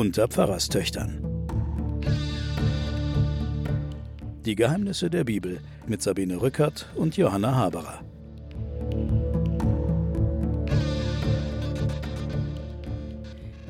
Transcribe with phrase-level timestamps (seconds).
[0.00, 1.22] unter Pfarrerstöchtern.
[4.46, 8.02] Die Geheimnisse der Bibel mit Sabine Rückert und Johanna Haberer.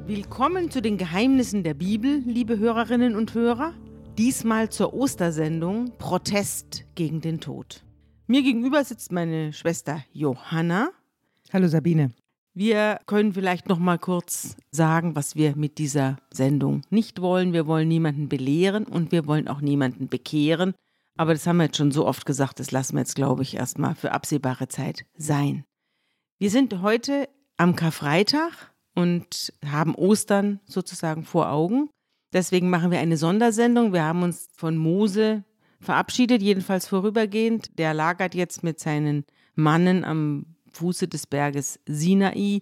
[0.06, 3.74] Willkommen zu den Geheimnissen der Bibel, liebe Hörerinnen und Hörer.
[4.16, 7.82] Diesmal zur Ostersendung Protest gegen den Tod.
[8.28, 10.90] Mir gegenüber sitzt meine Schwester Johanna.
[11.52, 12.12] Hallo Sabine.
[12.52, 17.52] Wir können vielleicht noch mal kurz sagen, was wir mit dieser Sendung nicht wollen.
[17.52, 20.74] Wir wollen niemanden belehren und wir wollen auch niemanden bekehren.
[21.16, 23.54] Aber das haben wir jetzt schon so oft gesagt, das lassen wir jetzt, glaube ich,
[23.54, 25.64] erstmal für absehbare Zeit sein.
[26.38, 31.90] Wir sind heute am Karfreitag und haben Ostern sozusagen vor Augen.
[32.32, 33.92] Deswegen machen wir eine Sondersendung.
[33.92, 35.44] Wir haben uns von Mose
[35.80, 37.78] verabschiedet, jedenfalls vorübergehend.
[37.78, 42.60] Der lagert jetzt mit seinen Mannen am Fuße des Berges Sinai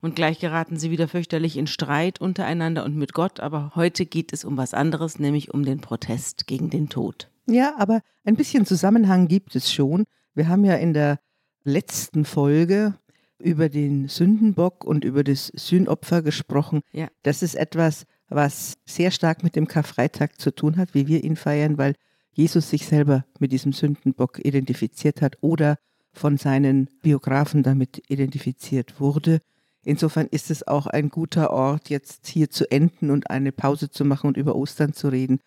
[0.00, 4.32] und gleich geraten sie wieder fürchterlich in Streit untereinander und mit Gott, aber heute geht
[4.32, 7.30] es um was anderes, nämlich um den Protest gegen den Tod.
[7.46, 10.04] Ja, aber ein bisschen Zusammenhang gibt es schon.
[10.34, 11.18] Wir haben ja in der
[11.64, 12.94] letzten Folge
[13.38, 16.80] über den Sündenbock und über das Sühnopfer gesprochen.
[16.92, 17.08] Ja.
[17.22, 21.36] Das ist etwas, was sehr stark mit dem Karfreitag zu tun hat, wie wir ihn
[21.36, 21.94] feiern, weil
[22.32, 25.76] Jesus sich selber mit diesem Sündenbock identifiziert hat oder
[26.12, 29.40] von seinen Biografen damit identifiziert wurde.
[29.82, 34.04] Insofern ist es auch ein guter Ort, jetzt hier zu enden und eine Pause zu
[34.04, 35.40] machen und über Ostern zu reden,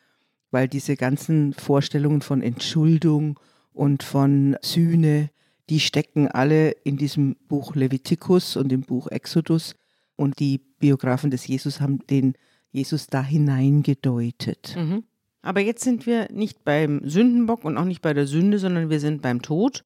[0.51, 3.39] weil diese ganzen Vorstellungen von Entschuldung
[3.73, 5.29] und von Sühne,
[5.69, 9.75] die stecken alle in diesem Buch Levitikus und im Buch Exodus
[10.15, 12.33] und die Biografen des Jesus haben den
[12.71, 14.75] Jesus da hineingedeutet.
[14.77, 15.03] Mhm.
[15.41, 18.99] Aber jetzt sind wir nicht beim Sündenbock und auch nicht bei der Sünde, sondern wir
[18.99, 19.83] sind beim Tod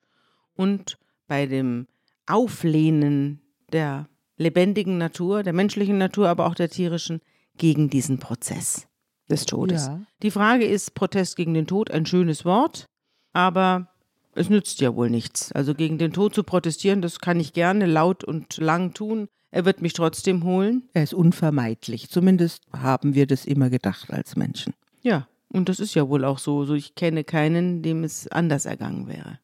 [0.58, 1.88] und bei dem
[2.26, 3.42] Auflehnen
[3.72, 7.22] der lebendigen Natur, der menschlichen Natur, aber auch der tierischen,
[7.58, 8.88] gegen diesen Prozess
[9.30, 9.88] des Todes.
[9.88, 10.02] Ja.
[10.22, 12.86] Die Frage ist, Protest gegen den Tod, ein schönes Wort,
[13.34, 13.90] aber
[14.36, 15.52] es nützt ja wohl nichts.
[15.52, 19.28] Also gegen den Tod zu protestieren, das kann ich gerne laut und lang tun.
[19.50, 20.90] Er wird mich trotzdem holen.
[20.94, 22.10] Er ist unvermeidlich.
[22.10, 24.74] Zumindest haben wir das immer gedacht als Menschen.
[25.02, 26.66] Ja, und das ist ja wohl auch so.
[26.66, 29.40] So ich kenne keinen, dem es anders ergangen wäre.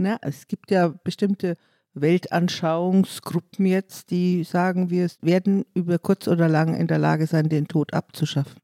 [0.00, 1.56] Na, es gibt ja bestimmte
[1.94, 7.66] Weltanschauungsgruppen jetzt, die sagen, wir werden über kurz oder lang in der Lage sein, den
[7.66, 8.60] Tod abzuschaffen.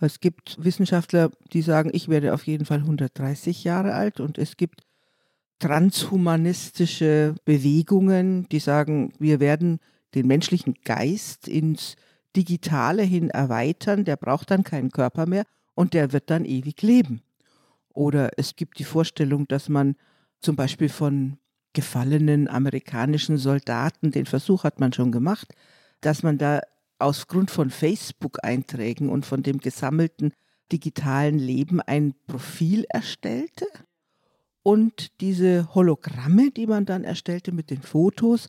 [0.00, 4.56] Es gibt Wissenschaftler, die sagen, ich werde auf jeden Fall 130 Jahre alt und es
[4.56, 4.84] gibt
[5.58, 9.80] transhumanistische Bewegungen, die sagen, wir werden
[10.14, 11.96] den menschlichen Geist ins
[12.36, 15.44] Digitale hin erweitern, der braucht dann keinen Körper mehr
[15.74, 17.20] und der wird dann ewig leben.
[17.92, 19.96] Oder es gibt die Vorstellung, dass man
[20.40, 21.38] zum Beispiel von
[21.72, 25.54] gefallenen amerikanischen Soldaten, den Versuch hat man schon gemacht,
[26.00, 26.60] dass man da
[26.98, 30.32] ausgrund von Facebook-Einträgen und von dem gesammelten
[30.72, 33.66] digitalen Leben ein Profil erstellte
[34.62, 38.48] und diese Hologramme, die man dann erstellte mit den Fotos,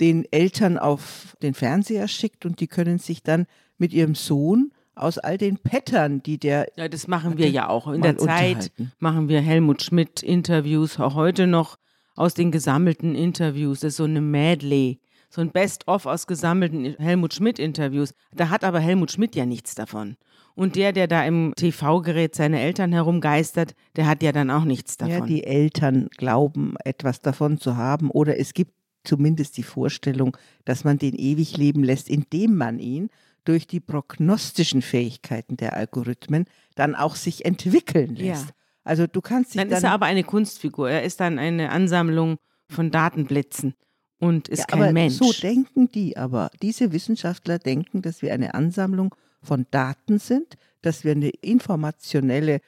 [0.00, 3.46] den Eltern auf den Fernseher schickt und die können sich dann
[3.78, 6.68] mit ihrem Sohn aus all den Pattern, die der.
[6.76, 7.88] Ja, das machen wir ja auch.
[7.88, 11.78] In der Zeit machen wir Helmut Schmidt Interviews, auch heute noch
[12.16, 13.80] aus den gesammelten Interviews.
[13.80, 15.00] Das ist so eine Medley,
[15.30, 18.14] so ein Best-of aus gesammelten Helmut Schmidt Interviews.
[18.34, 20.16] Da hat aber Helmut Schmidt ja nichts davon.
[20.54, 24.96] Und der, der da im TV-Gerät seine Eltern herumgeistert, der hat ja dann auch nichts
[24.96, 25.14] davon.
[25.14, 28.10] Ja, die Eltern glauben, etwas davon zu haben.
[28.10, 28.72] Oder es gibt
[29.04, 33.08] zumindest die Vorstellung, dass man den ewig leben lässt, indem man ihn
[33.44, 38.46] durch die prognostischen Fähigkeiten der Algorithmen dann auch sich entwickeln lässt.
[38.46, 38.54] Ja.
[38.84, 40.90] Also du kannst dann, dann ist er aber eine Kunstfigur.
[40.90, 43.74] Er ist dann eine Ansammlung von Datenblitzen
[44.18, 45.14] und ist ja, kein aber Mensch.
[45.14, 46.50] So denken die aber.
[46.62, 52.60] Diese Wissenschaftler denken, dass wir eine Ansammlung von Daten sind, dass wir eine informationelle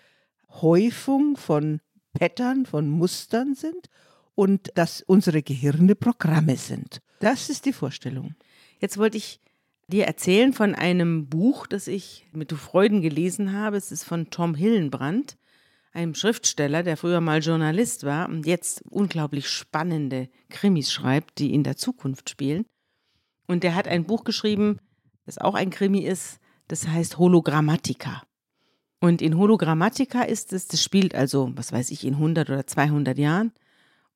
[0.49, 1.81] Häufung von
[2.13, 3.89] Pattern, von Mustern sind
[4.35, 7.01] und dass unsere Gehirne Programme sind.
[7.21, 8.35] Das ist die Vorstellung.
[8.79, 9.41] Jetzt wollte ich
[9.93, 13.77] dir erzählen von einem Buch, das ich mit Freuden gelesen habe.
[13.77, 15.37] Es ist von Tom Hillenbrand,
[15.93, 21.63] einem Schriftsteller, der früher mal Journalist war und jetzt unglaublich spannende Krimis schreibt, die in
[21.63, 22.65] der Zukunft spielen.
[23.47, 24.79] Und der hat ein Buch geschrieben,
[25.27, 28.23] das auch ein Krimi ist, das heißt Hologrammatika.
[29.01, 33.19] Und in Hologrammatika ist es, das spielt also, was weiß ich, in 100 oder 200
[33.19, 33.53] Jahren.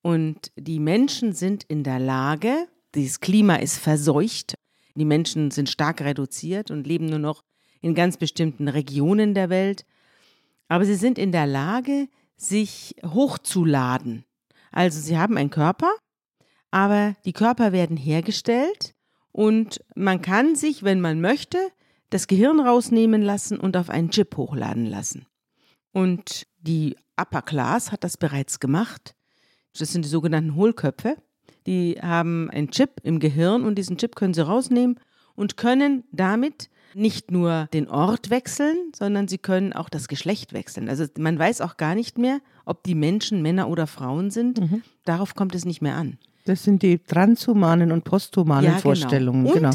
[0.00, 4.55] Und die Menschen sind in der Lage, dieses Klima ist verseucht,
[4.98, 7.42] die Menschen sind stark reduziert und leben nur noch
[7.80, 9.84] in ganz bestimmten Regionen der Welt.
[10.68, 14.24] Aber sie sind in der Lage, sich hochzuladen.
[14.72, 15.90] Also sie haben einen Körper,
[16.70, 18.94] aber die Körper werden hergestellt
[19.32, 21.58] und man kann sich, wenn man möchte,
[22.10, 25.26] das Gehirn rausnehmen lassen und auf einen Chip hochladen lassen.
[25.92, 29.14] Und die Upper Class hat das bereits gemacht.
[29.78, 31.16] Das sind die sogenannten Hohlköpfe.
[31.66, 35.00] Die haben einen Chip im Gehirn und diesen Chip können sie rausnehmen
[35.34, 40.88] und können damit nicht nur den Ort wechseln, sondern sie können auch das Geschlecht wechseln.
[40.88, 44.60] Also man weiß auch gar nicht mehr, ob die Menschen Männer oder Frauen sind.
[44.60, 44.82] Mhm.
[45.04, 46.18] Darauf kommt es nicht mehr an.
[46.46, 48.80] Das sind die transhumanen und posthumanen ja, genau.
[48.80, 49.46] Vorstellungen.
[49.46, 49.70] Und genau.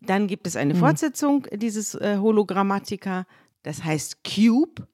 [0.00, 0.78] dann gibt es eine mhm.
[0.78, 3.26] Fortsetzung dieses äh, Hologrammatika,
[3.64, 4.86] das heißt Cube.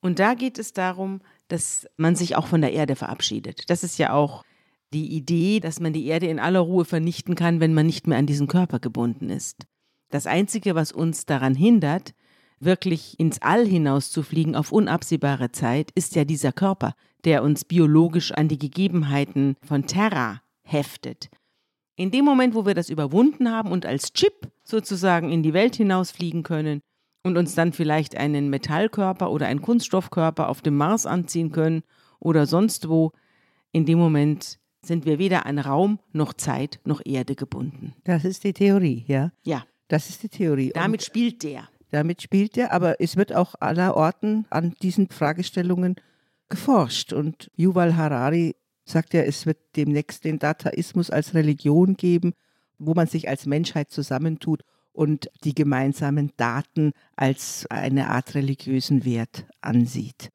[0.00, 3.68] Und da geht es darum, dass man sich auch von der Erde verabschiedet.
[3.68, 4.44] Das ist ja auch
[4.92, 8.18] die Idee, dass man die Erde in aller Ruhe vernichten kann, wenn man nicht mehr
[8.18, 9.66] an diesen Körper gebunden ist.
[10.10, 12.14] Das Einzige, was uns daran hindert,
[12.60, 16.94] wirklich ins All hinauszufliegen auf unabsehbare Zeit, ist ja dieser Körper,
[17.24, 21.28] der uns biologisch an die Gegebenheiten von Terra heftet.
[21.96, 25.76] In dem Moment, wo wir das überwunden haben und als Chip sozusagen in die Welt
[25.76, 26.80] hinausfliegen können
[27.24, 31.82] und uns dann vielleicht einen Metallkörper oder einen Kunststoffkörper auf dem Mars anziehen können
[32.20, 33.12] oder sonst wo,
[33.72, 37.94] in dem Moment sind wir weder an Raum noch Zeit noch Erde gebunden.
[38.04, 39.32] Das ist die Theorie, ja?
[39.44, 39.64] Ja.
[39.88, 40.70] Das ist die Theorie.
[40.74, 41.68] Damit Und spielt der.
[41.90, 45.96] Damit spielt er, aber es wird auch aller Orten an diesen Fragestellungen
[46.48, 47.12] geforscht.
[47.12, 52.34] Und Yuval Harari sagt ja, es wird demnächst den Dataismus als Religion geben,
[52.78, 59.46] wo man sich als Menschheit zusammentut und die gemeinsamen Daten als eine Art religiösen Wert
[59.60, 60.30] ansieht.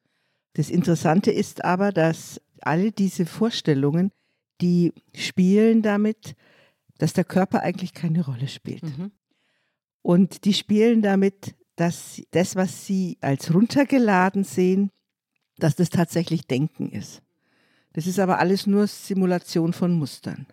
[0.54, 4.10] Das Interessante ist aber, dass alle diese Vorstellungen,
[4.60, 6.36] die spielen damit,
[6.98, 8.84] dass der Körper eigentlich keine Rolle spielt.
[8.84, 9.10] Mhm.
[10.02, 14.90] Und die spielen damit, dass das, was sie als runtergeladen sehen,
[15.58, 17.22] dass das tatsächlich Denken ist.
[17.92, 20.46] Das ist aber alles nur Simulation von Mustern.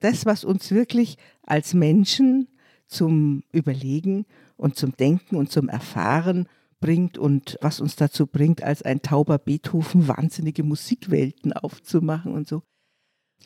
[0.00, 2.48] Das, was uns wirklich als Menschen
[2.86, 6.48] zum Überlegen und zum Denken und zum Erfahren
[6.80, 12.62] bringt und was uns dazu bringt, als ein tauber Beethoven wahnsinnige Musikwelten aufzumachen und so,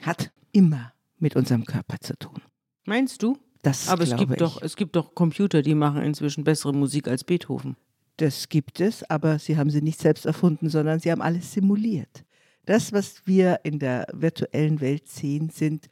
[0.03, 2.41] hat immer mit unserem Körper zu tun.
[2.85, 3.39] Meinst du?
[3.63, 4.39] Das Aber es gibt, ich.
[4.39, 7.77] doch, es gibt doch Computer, die machen inzwischen bessere Musik als Beethoven.
[8.17, 12.25] Das gibt es, aber sie haben sie nicht selbst erfunden, sondern sie haben alles simuliert.
[12.67, 15.89] Das, was wir in der virtuellen Welt sehen, sind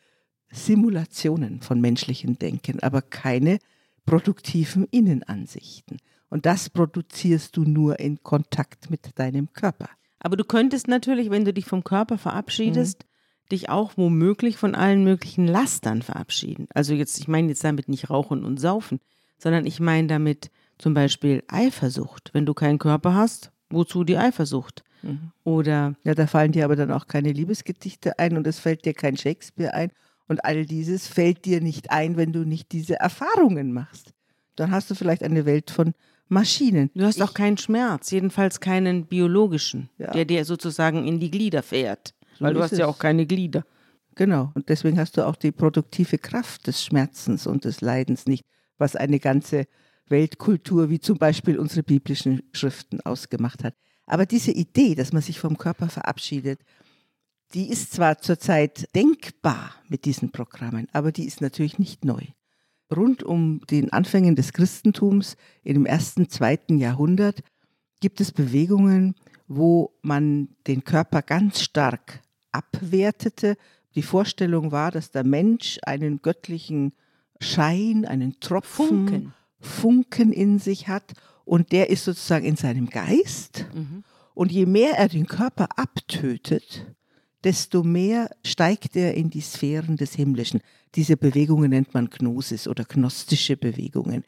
[0.51, 3.59] Simulationen von menschlichem Denken, aber keine
[4.05, 5.99] produktiven Innenansichten.
[6.29, 9.89] Und das produzierst du nur in Kontakt mit deinem Körper.
[10.19, 13.16] Aber du könntest natürlich, wenn du dich vom Körper verabschiedest, mhm
[13.53, 16.69] dich auch womöglich von allen möglichen Lastern verabschieden.
[16.75, 19.01] Also jetzt, ich meine jetzt damit nicht rauchen und saufen,
[19.39, 22.31] sondern ich meine damit zum Beispiel Eifersucht.
[22.33, 24.85] Wenn du keinen Körper hast, wozu die Eifersucht?
[25.03, 25.33] Mhm.
[25.45, 28.95] Oder ja, da fallen dir aber dann auch keine Liebesgedichte ein und es fällt dir
[28.95, 29.91] kein Shakespeare ein
[30.29, 34.13] und all dieses fällt dir nicht ein, wenn du nicht diese Erfahrungen machst.
[34.57, 35.95] Dann hast du vielleicht eine Welt von
[36.29, 36.91] Maschinen.
[36.95, 40.11] Du hast ich, auch keinen Schmerz, jedenfalls keinen biologischen, ja.
[40.11, 42.15] der dir sozusagen in die Glieder fährt.
[42.39, 42.79] So Weil du hast es.
[42.79, 43.65] ja auch keine Glieder.
[44.15, 44.51] Genau.
[44.55, 48.45] Und deswegen hast du auch die produktive Kraft des Schmerzens und des Leidens nicht,
[48.79, 49.67] was eine ganze
[50.09, 53.75] Weltkultur wie zum Beispiel unsere biblischen Schriften ausgemacht hat.
[54.07, 56.61] Aber diese Idee, dass man sich vom Körper verabschiedet,
[57.55, 62.23] die ist zwar zurzeit denkbar mit diesen Programmen, aber die ist natürlich nicht neu.
[62.95, 67.43] Rund um den Anfängen des Christentums im ersten, zweiten Jahrhundert
[68.01, 69.15] gibt es Bewegungen,
[69.49, 72.21] wo man den Körper ganz stark
[72.53, 73.57] abwertete.
[73.95, 76.93] Die Vorstellung war, dass der Mensch einen göttlichen
[77.41, 83.67] Schein, einen Tropfen, Funken, Funken in sich hat und der ist sozusagen in seinem Geist.
[83.75, 84.05] Mhm.
[84.35, 86.87] Und je mehr er den Körper abtötet,
[87.45, 90.61] desto mehr steigt er in die Sphären des Himmlischen.
[90.95, 94.25] Diese Bewegungen nennt man Gnosis oder gnostische Bewegungen.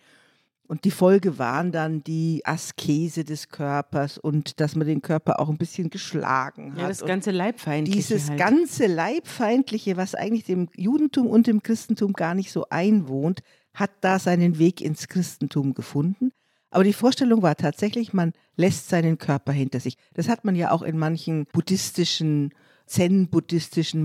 [0.69, 5.49] Und die Folge waren dann die Askese des Körpers und dass man den Körper auch
[5.49, 6.79] ein bisschen geschlagen hat.
[6.83, 7.97] Ja, das ganze Leibfeindliche.
[7.97, 8.39] Dieses halt.
[8.39, 13.41] ganze Leibfeindliche, was eigentlich dem Judentum und dem Christentum gar nicht so einwohnt,
[13.73, 16.33] hat da seinen Weg ins Christentum gefunden.
[16.71, 19.97] Aber die Vorstellung war tatsächlich, man lässt seinen Körper hinter sich.
[20.13, 22.53] Das hat man ja auch in manchen buddhistischen,
[22.85, 24.05] zen-buddhistischen mhm.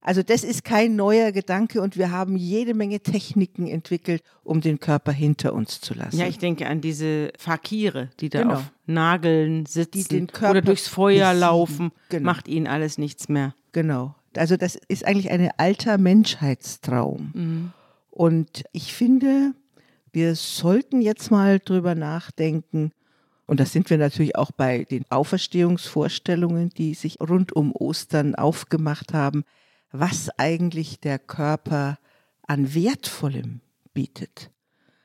[0.00, 4.78] Also das ist kein neuer Gedanke und wir haben jede Menge Techniken entwickelt, um den
[4.78, 6.16] Körper hinter uns zu lassen.
[6.16, 8.54] Ja, ich denke an diese Fakire, die da genau.
[8.54, 11.40] auf Nageln sitzen oder durchs Feuer besiegen.
[11.40, 12.24] laufen, genau.
[12.24, 13.54] macht ihnen alles nichts mehr.
[13.72, 14.14] Genau.
[14.36, 17.32] Also das ist eigentlich ein alter Menschheitstraum.
[17.34, 17.72] Mhm.
[18.10, 19.54] Und ich finde,
[20.12, 22.92] wir sollten jetzt mal drüber nachdenken,
[23.46, 29.12] und das sind wir natürlich auch bei den Auferstehungsvorstellungen, die sich rund um Ostern aufgemacht
[29.12, 29.44] haben
[29.98, 31.98] was eigentlich der Körper
[32.46, 33.60] an Wertvollem
[33.94, 34.50] bietet.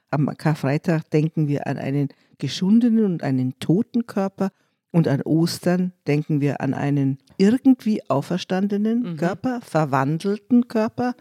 [0.10, 4.52] am Karfreitag denken wir an einen geschundenen und einen toten Körper
[4.92, 9.18] und an Ostern denken wir an einen irgendwie auferstandenen mhm.
[9.18, 11.16] Körper, verwandelten Körper.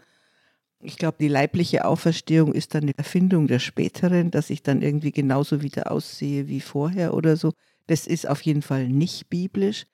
[0.81, 5.11] Ich glaube, die leibliche Auferstehung ist dann eine Erfindung der späteren, dass ich dann irgendwie
[5.11, 7.53] genauso wieder aussehe wie vorher oder so.
[7.87, 9.85] Das ist auf jeden Fall nicht biblisch.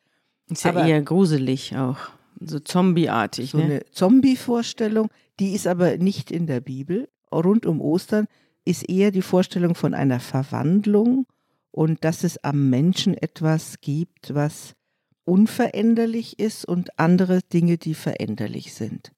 [0.50, 1.98] Ist ja aber eher gruselig auch,
[2.40, 3.52] so zombieartig.
[3.52, 3.64] So ne?
[3.64, 7.10] eine Zombie-Vorstellung, die ist aber nicht in der Bibel.
[7.32, 8.28] Rund um Ostern
[8.66, 11.26] ist eher die Vorstellung von einer Verwandlung
[11.72, 14.74] und dass es am Menschen etwas gibt, was
[15.26, 19.12] unveränderlich ist und andere Dinge, die veränderlich sind.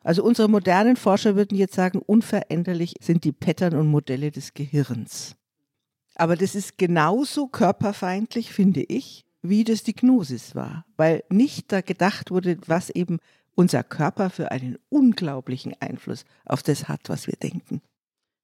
[0.00, 5.36] Also unsere modernen Forscher würden jetzt sagen, unveränderlich sind die Pattern und Modelle des Gehirns.
[6.14, 11.80] Aber das ist genauso körperfeindlich, finde ich, wie das die Gnosis war, weil nicht da
[11.80, 13.18] gedacht wurde, was eben
[13.54, 17.82] unser Körper für einen unglaublichen Einfluss auf das hat, was wir denken.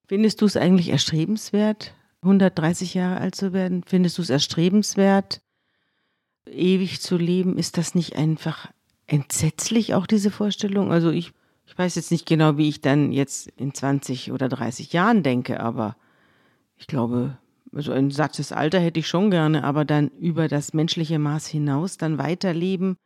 [0.07, 3.85] Findest du es eigentlich erstrebenswert, 130 Jahre alt zu werden?
[3.87, 5.41] Findest du es erstrebenswert,
[6.47, 7.57] ewig zu leben?
[7.59, 8.71] Ist das nicht einfach
[9.07, 10.91] entsetzlich, auch diese Vorstellung?
[10.91, 11.33] Also ich,
[11.67, 15.61] ich weiß jetzt nicht genau, wie ich dann jetzt in 20 oder 30 Jahren denke,
[15.61, 15.97] aber
[16.77, 17.39] ich glaube,
[17.83, 21.97] so ein sattes Alter hätte ich schon gerne, aber dann über das menschliche Maß hinaus
[21.97, 22.97] dann weiterleben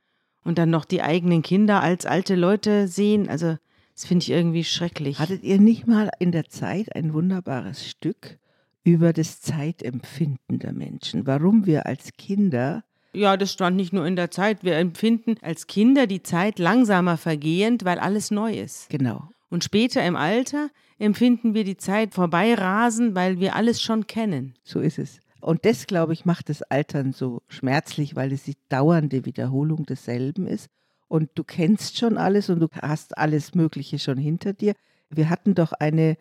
[0.44, 3.28] und dann noch die eigenen Kinder als alte Leute sehen.
[3.28, 3.56] Also
[3.94, 5.18] das finde ich irgendwie schrecklich.
[5.18, 8.38] Hattet ihr nicht mal in der Zeit ein wunderbares Stück
[8.84, 11.26] über das Zeitempfinden der Menschen?
[11.26, 12.84] Warum wir als Kinder
[13.14, 14.62] ja, das stand nicht nur in der Zeit.
[14.62, 18.90] Wir empfinden als Kinder die Zeit langsamer vergehend, weil alles neu ist.
[18.90, 19.30] Genau.
[19.50, 24.54] Und später im Alter empfinden wir die Zeit vorbeirasen, weil wir alles schon kennen.
[24.62, 25.20] So ist es.
[25.40, 30.46] Und das, glaube ich, macht das Altern so schmerzlich, weil es die dauernde Wiederholung desselben
[30.46, 30.68] ist
[31.08, 34.74] und du kennst schon alles und du hast alles Mögliche schon hinter dir.
[35.10, 36.16] Wir hatten doch eine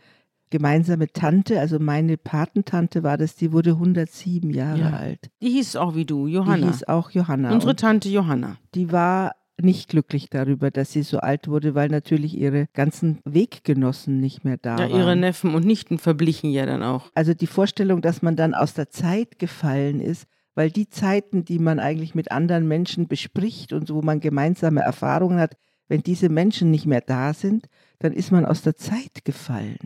[0.50, 4.89] gemeinsame Tante, also meine Patentante war das, die wurde 107 Jahre ja.
[4.91, 5.29] alt.
[5.41, 6.67] Die hieß auch wie du, Johanna.
[6.67, 7.51] Die hieß auch Johanna.
[7.51, 8.55] Unsere Tante Johanna.
[8.74, 14.20] Die war nicht glücklich darüber, dass sie so alt wurde, weil natürlich ihre ganzen Weggenossen
[14.20, 15.00] nicht mehr da ja, waren.
[15.00, 17.10] Ihre Neffen und Nichten verblichen ja dann auch.
[17.16, 21.60] Also die Vorstellung, dass man dann aus der Zeit gefallen ist, weil die Zeiten, die
[21.60, 25.56] man eigentlich mit anderen Menschen bespricht und wo man gemeinsame Erfahrungen hat,
[25.88, 27.68] wenn diese Menschen nicht mehr da sind,
[28.00, 29.78] dann ist man aus der Zeit gefallen.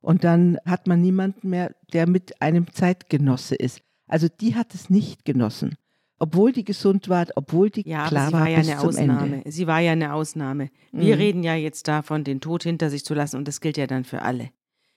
[0.00, 3.80] Und dann hat man niemanden mehr, der mit einem Zeitgenosse ist.
[4.06, 5.76] Also die hat es nicht genossen.
[6.22, 9.36] Obwohl die gesund war, obwohl die ja, klar war, war ja eine Ausnahme.
[9.36, 9.50] Ende.
[9.50, 10.70] Sie war ja eine Ausnahme.
[10.92, 11.20] Wir mhm.
[11.20, 14.04] reden ja jetzt davon, den Tod hinter sich zu lassen und das gilt ja dann
[14.04, 14.50] für alle.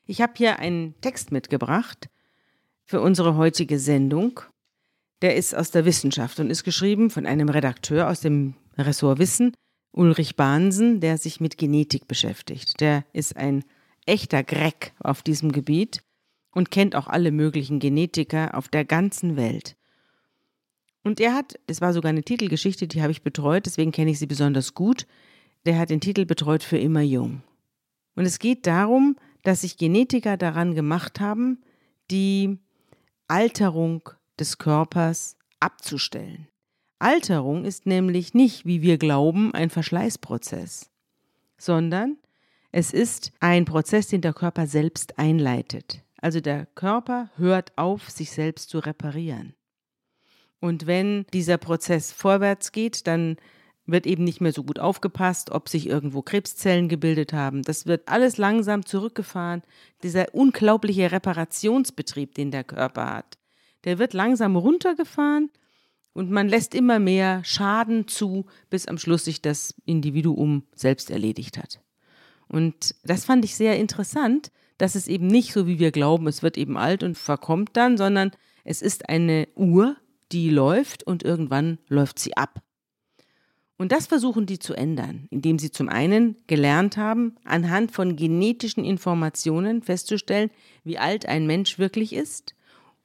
[0.06, 2.10] Ich habe hier einen Text mitgebracht
[2.84, 4.42] für unsere heutige Sendung
[5.22, 9.54] der ist aus der Wissenschaft und ist geschrieben von einem Redakteur aus dem Ressort Wissen,
[9.92, 12.80] Ulrich Bahnsen, der sich mit Genetik beschäftigt.
[12.82, 13.64] Der ist ein
[14.06, 16.04] echter Greck auf diesem Gebiet
[16.52, 19.76] und kennt auch alle möglichen Genetiker auf der ganzen Welt.
[21.06, 24.18] Und er hat, das war sogar eine Titelgeschichte, die habe ich betreut, deswegen kenne ich
[24.18, 25.06] sie besonders gut.
[25.68, 27.44] Der hat den Titel betreut für immer jung.
[28.16, 31.62] Und es geht darum, dass sich Genetiker daran gemacht haben,
[32.10, 32.58] die
[33.28, 34.10] Alterung
[34.40, 36.48] des Körpers abzustellen.
[36.98, 40.90] Alterung ist nämlich nicht, wie wir glauben, ein Verschleißprozess,
[41.60, 42.18] sondern
[42.72, 46.04] es ist ein Prozess, den der Körper selbst einleitet.
[46.20, 49.54] Also der Körper hört auf, sich selbst zu reparieren.
[50.60, 53.38] Und wenn dieser Prozess vorwärts geht, dann
[53.86, 57.62] wird eben nicht mehr so gut aufgepasst, ob sich irgendwo Krebszellen gebildet haben.
[57.62, 59.62] Das wird alles langsam zurückgefahren.
[60.02, 63.38] Dieser unglaubliche Reparationsbetrieb, den der Körper hat,
[63.84, 65.52] der wird langsam runtergefahren
[66.14, 71.58] und man lässt immer mehr Schaden zu, bis am Schluss sich das Individuum selbst erledigt
[71.58, 71.82] hat.
[72.48, 76.42] Und das fand ich sehr interessant, dass es eben nicht so, wie wir glauben, es
[76.42, 78.32] wird eben alt und verkommt dann, sondern
[78.64, 79.96] es ist eine Uhr,
[80.32, 82.62] die läuft und irgendwann läuft sie ab.
[83.78, 88.86] Und das versuchen die zu ändern, indem sie zum einen gelernt haben, anhand von genetischen
[88.86, 90.50] Informationen festzustellen,
[90.84, 92.56] wie alt ein Mensch wirklich ist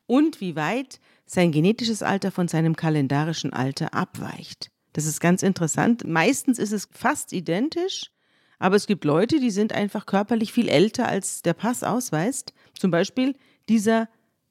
[0.07, 4.71] und wie weit sein genetisches Alter von seinem kalendarischen Alter abweicht.
[4.93, 6.07] Das ist ganz interessant.
[6.07, 8.11] Meistens ist es fast identisch,
[8.59, 12.53] aber es gibt Leute, die sind einfach körperlich viel älter, als der Pass ausweist.
[12.79, 13.35] Zum Beispiel
[13.69, 14.09] dieser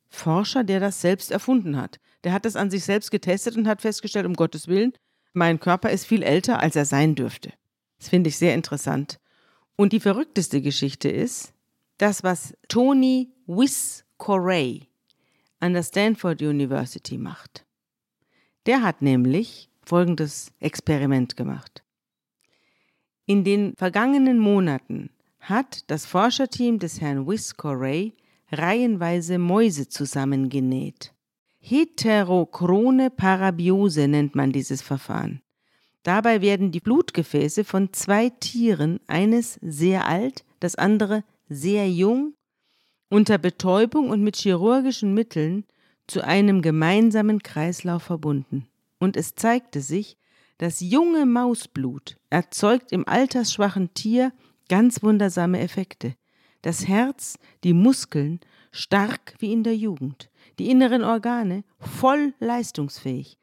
[0.09, 1.99] Forscher, der das selbst erfunden hat.
[2.23, 4.93] Der hat das an sich selbst getestet und hat festgestellt, um Gottes Willen,
[5.33, 7.53] mein Körper ist viel älter, als er sein dürfte.
[7.97, 9.19] Das finde ich sehr interessant.
[9.75, 11.53] Und die verrückteste Geschichte ist,
[11.97, 14.87] das, was Tony Wiss Corey
[15.59, 17.65] an der Stanford University macht.
[18.65, 21.83] Der hat nämlich folgendes Experiment gemacht.
[23.25, 28.13] In den vergangenen Monaten hat das Forscherteam des Herrn Wiss Corey
[28.51, 31.13] reihenweise Mäuse zusammengenäht.
[31.59, 35.41] Heterochrone Parabiose nennt man dieses Verfahren.
[36.03, 42.33] Dabei werden die Blutgefäße von zwei Tieren, eines sehr alt, das andere sehr jung,
[43.09, 45.65] unter Betäubung und mit chirurgischen Mitteln
[46.07, 48.67] zu einem gemeinsamen Kreislauf verbunden.
[48.99, 50.17] Und es zeigte sich,
[50.57, 54.31] das junge Mausblut erzeugt im altersschwachen Tier
[54.67, 56.15] ganz wundersame Effekte.
[56.61, 58.39] Das Herz, die Muskeln
[58.71, 63.37] stark wie in der Jugend, die inneren Organe voll leistungsfähig.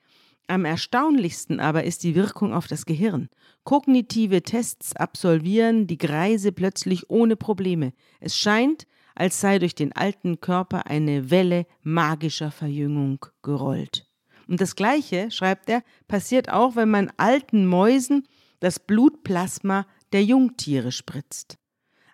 [0.49, 3.29] Am erstaunlichsten aber ist die Wirkung auf das Gehirn.
[3.65, 7.93] Kognitive Tests absolvieren die Greise plötzlich ohne Probleme.
[8.21, 14.07] Es scheint, als sei durch den alten Körper eine Welle magischer Verjüngung gerollt.
[14.47, 18.29] Und das Gleiche, schreibt er, passiert auch, wenn man alten Mäusen
[18.61, 21.59] das Blutplasma der Jungtiere spritzt.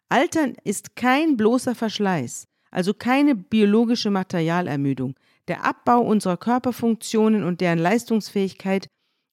[0.09, 5.15] Altern ist kein bloßer Verschleiß, also keine biologische Materialermüdung.
[5.47, 8.89] Der Abbau unserer Körperfunktionen und deren Leistungsfähigkeit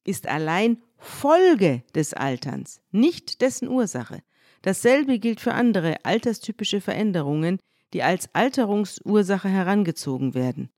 [0.06, 4.22] ist allein Folge des Alterns, nicht dessen Ursache.
[4.62, 7.58] Dasselbe gilt für andere alterstypische Veränderungen,
[7.94, 10.70] die als Alterungsursache herangezogen werden.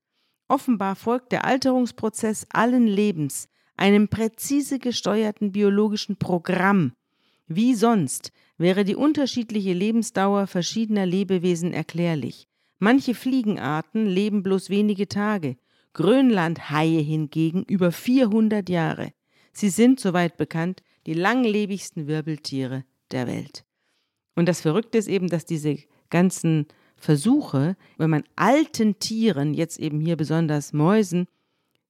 [0.47, 6.93] Offenbar folgt der Alterungsprozess allen Lebens einem präzise gesteuerten biologischen Programm.
[7.47, 12.47] Wie sonst wäre die unterschiedliche Lebensdauer verschiedener Lebewesen erklärlich.
[12.83, 15.55] Manche Fliegenarten leben bloß wenige Tage,
[15.93, 19.13] Grönlandhaie hingegen über 400 Jahre.
[19.53, 23.65] Sie sind, soweit bekannt, die langlebigsten Wirbeltiere der Welt.
[24.35, 25.77] Und das Verrückte ist eben, dass diese
[26.09, 31.27] ganzen Versuche, wenn man alten Tieren, jetzt eben hier besonders Mäusen,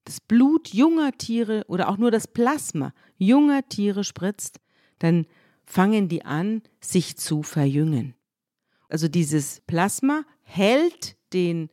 [0.04, 4.60] das Blut junger Tiere oder auch nur das Plasma junger Tiere spritzt,
[5.00, 5.26] dann
[5.64, 8.14] fangen die an, sich zu verjüngen.
[8.92, 11.70] Also dieses Plasma hält den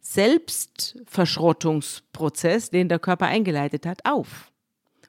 [0.00, 4.50] Selbstverschrottungsprozess, den der Körper eingeleitet hat, auf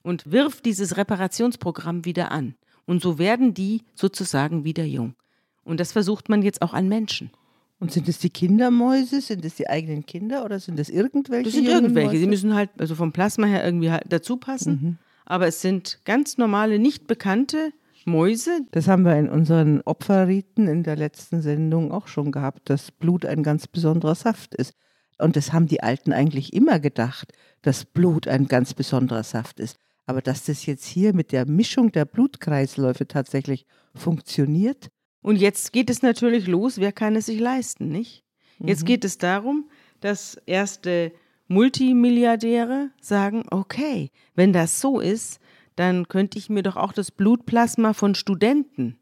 [0.04, 2.54] und wirft dieses Reparationsprogramm wieder an.
[2.86, 5.16] Und so werden die sozusagen wieder jung.
[5.64, 7.32] Und das versucht man jetzt auch an Menschen.
[7.80, 9.22] Und sind es die Kindermäuse?
[9.22, 11.46] Sind es die eigenen Kinder oder sind es irgendwelche?
[11.46, 12.10] Das sind irgendwelche.
[12.10, 12.20] Mäuse?
[12.20, 14.80] Sie müssen halt also vom Plasma her irgendwie halt dazu passen.
[14.82, 14.98] Mhm.
[15.26, 17.72] Aber es sind ganz normale, nicht bekannte
[18.06, 18.62] Mäuse.
[18.72, 23.26] Das haben wir in unseren Opferriten in der letzten Sendung auch schon gehabt, dass Blut
[23.26, 24.74] ein ganz besonderer Saft ist.
[25.20, 29.78] Und das haben die Alten eigentlich immer gedacht, dass Blut ein ganz besonderer Saft ist.
[30.06, 34.90] Aber dass das jetzt hier mit der Mischung der Blutkreisläufe tatsächlich funktioniert.
[35.22, 38.24] Und jetzt geht es natürlich los, wer kann es sich leisten, nicht?
[38.60, 38.88] Jetzt mhm.
[38.88, 39.70] geht es darum,
[40.02, 41.14] dass erste
[41.48, 45.40] Multimilliardäre sagen, okay, wenn das so ist,
[45.76, 48.98] dann könnte ich mir doch auch das Blutplasma von Studenten.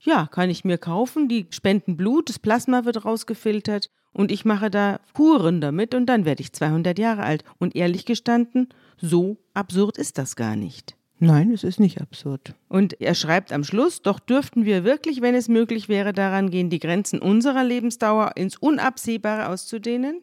[0.00, 4.70] Ja, kann ich mir kaufen, die spenden Blut, das Plasma wird rausgefiltert und ich mache
[4.70, 7.44] da Kuren damit und dann werde ich 200 Jahre alt.
[7.58, 8.68] Und ehrlich gestanden,
[9.00, 10.96] so absurd ist das gar nicht.
[11.18, 12.56] Nein, es ist nicht absurd.
[12.68, 16.68] Und er schreibt am Schluss, doch dürften wir wirklich, wenn es möglich wäre, daran gehen,
[16.68, 20.20] die Grenzen unserer Lebensdauer ins Unabsehbare auszudehnen?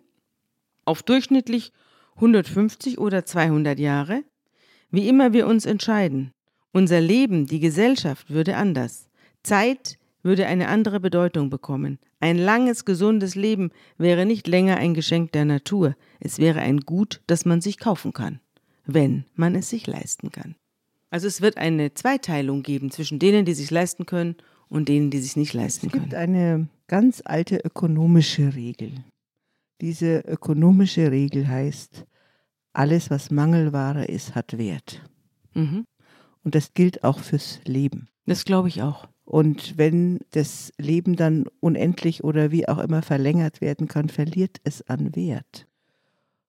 [0.83, 1.71] Auf durchschnittlich
[2.15, 4.23] 150 oder 200 Jahre?
[4.91, 6.31] Wie immer wir uns entscheiden.
[6.71, 9.07] Unser Leben, die Gesellschaft würde anders.
[9.43, 11.99] Zeit würde eine andere Bedeutung bekommen.
[12.19, 17.21] Ein langes, gesundes Leben wäre nicht länger ein Geschenk der Natur, es wäre ein Gut,
[17.27, 18.39] das man sich kaufen kann,
[18.85, 20.55] wenn man es sich leisten kann.
[21.09, 24.35] Also es wird eine Zweiteilung geben zwischen denen, die sich leisten können
[24.67, 26.03] und denen, die sich nicht leisten können.
[26.03, 26.35] Es gibt können.
[26.35, 28.91] eine ganz alte ökonomische Regel.
[29.81, 32.05] Diese ökonomische Regel heißt,
[32.73, 35.01] alles, was Mangelware ist, hat Wert.
[35.53, 35.85] Mhm.
[36.43, 38.09] Und das gilt auch fürs Leben.
[38.25, 39.07] Das glaube ich auch.
[39.25, 44.87] Und wenn das Leben dann unendlich oder wie auch immer verlängert werden kann, verliert es
[44.87, 45.67] an Wert.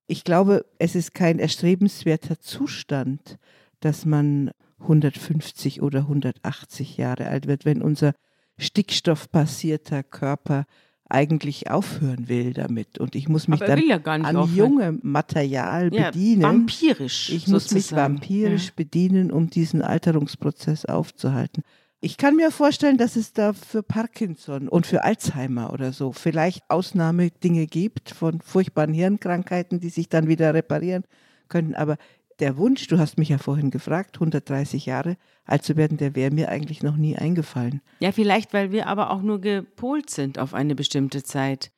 [0.06, 3.38] Ich glaube, es ist kein erstrebenswerter Zustand,
[3.80, 8.14] dass man 150 oder 180 Jahre alt wird, wenn unser
[8.58, 10.64] stickstoffbasierter Körper
[11.10, 12.98] eigentlich aufhören will damit.
[12.98, 14.56] Und ich muss mich dann ja an aufhören.
[14.56, 16.42] jungem Material ja, bedienen.
[16.42, 17.30] Vampirisch.
[17.30, 18.72] Ich muss mich vampirisch ja.
[18.76, 21.62] bedienen, um diesen Alterungsprozess aufzuhalten.
[22.02, 26.62] Ich kann mir vorstellen, dass es da für Parkinson und für Alzheimer oder so vielleicht
[26.68, 31.04] Ausnahmedinge gibt von furchtbaren Hirnkrankheiten, die sich dann wieder reparieren
[31.48, 31.74] können.
[31.74, 31.98] Aber
[32.40, 36.32] der Wunsch, du hast mich ja vorhin gefragt, 130 Jahre alt zu werden, der wäre
[36.32, 37.80] mir eigentlich noch nie eingefallen.
[38.00, 41.70] Ja, vielleicht, weil wir aber auch nur gepolt sind auf eine bestimmte Zeit.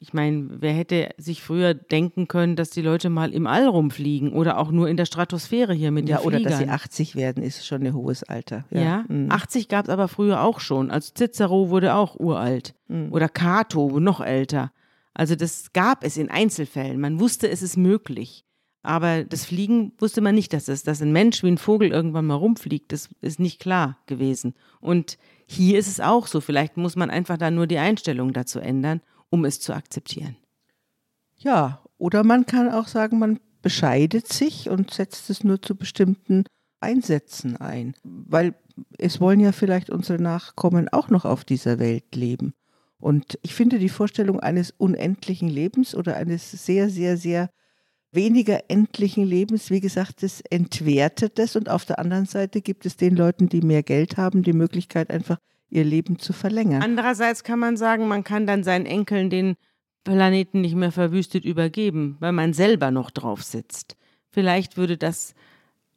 [0.00, 4.32] Ich meine, wer hätte sich früher denken können, dass die Leute mal im All rumfliegen
[4.32, 6.40] oder auch nur in der Stratosphäre hier mit ja, den Fliegern.
[6.40, 8.64] Oder dass sie 80 werden, ist schon ein hohes Alter.
[8.70, 9.04] Ja, ja?
[9.08, 9.30] Mhm.
[9.30, 10.90] 80 gab es aber früher auch schon.
[10.90, 12.74] Also Cicero wurde auch uralt.
[12.88, 13.12] Mhm.
[13.12, 14.72] Oder Cato, noch älter.
[15.12, 16.98] Also das gab es in Einzelfällen.
[16.98, 18.46] Man wusste, es ist möglich.
[18.82, 22.26] Aber das Fliegen wusste man nicht, dass es, dass ein Mensch wie ein Vogel irgendwann
[22.26, 22.92] mal rumfliegt.
[22.92, 24.54] Das ist nicht klar gewesen.
[24.80, 26.40] Und hier ist es auch so.
[26.40, 30.36] Vielleicht muss man einfach da nur die Einstellung dazu ändern, um es zu akzeptieren.
[31.38, 36.44] Ja, oder man kann auch sagen, man bescheidet sich und setzt es nur zu bestimmten
[36.80, 37.94] Einsätzen ein.
[38.02, 38.54] Weil
[38.98, 42.54] es wollen ja vielleicht unsere Nachkommen auch noch auf dieser Welt leben.
[42.98, 47.50] Und ich finde die Vorstellung eines unendlichen Lebens oder eines sehr, sehr, sehr
[48.12, 51.56] weniger endlichen Lebens, wie gesagt, das entwertet das.
[51.56, 55.10] Und auf der anderen Seite gibt es den Leuten, die mehr Geld haben, die Möglichkeit,
[55.10, 55.38] einfach
[55.70, 56.82] ihr Leben zu verlängern.
[56.82, 59.56] Andererseits kann man sagen, man kann dann seinen Enkeln den
[60.04, 63.96] Planeten nicht mehr verwüstet übergeben, weil man selber noch drauf sitzt.
[64.30, 65.34] Vielleicht würde das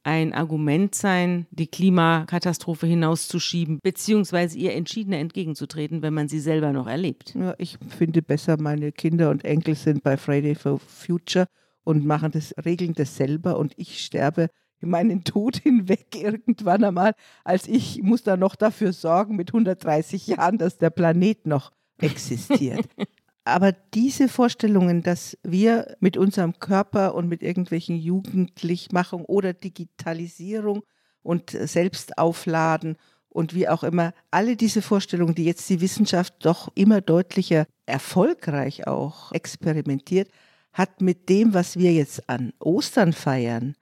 [0.03, 6.85] ein Argument sein, die Klimakatastrophe hinauszuschieben, beziehungsweise ihr entschiedener entgegenzutreten, wenn man sie selber noch
[6.85, 7.33] erlebt.
[7.33, 11.47] Ja, ich finde besser, meine Kinder und Enkel sind bei Friday for Future
[11.85, 14.49] und machen das, regeln das selber und ich sterbe
[14.81, 17.13] in meinen Tod hinweg irgendwann einmal,
[17.45, 22.85] als ich muss da noch dafür sorgen mit 130 Jahren, dass der Planet noch existiert.
[23.47, 30.81] Aber diese Vorstellungen, dass wir mit unserem Körper und mit irgendwelchen Jugendlichmachung oder Digitalisierung
[31.21, 32.97] und Selbstaufladen
[33.29, 38.87] und wie auch immer, alle diese Vorstellungen, die jetzt die Wissenschaft doch immer deutlicher erfolgreich
[38.87, 40.29] auch experimentiert,
[40.75, 43.75] hat mit dem, was wir jetzt an Ostern feiern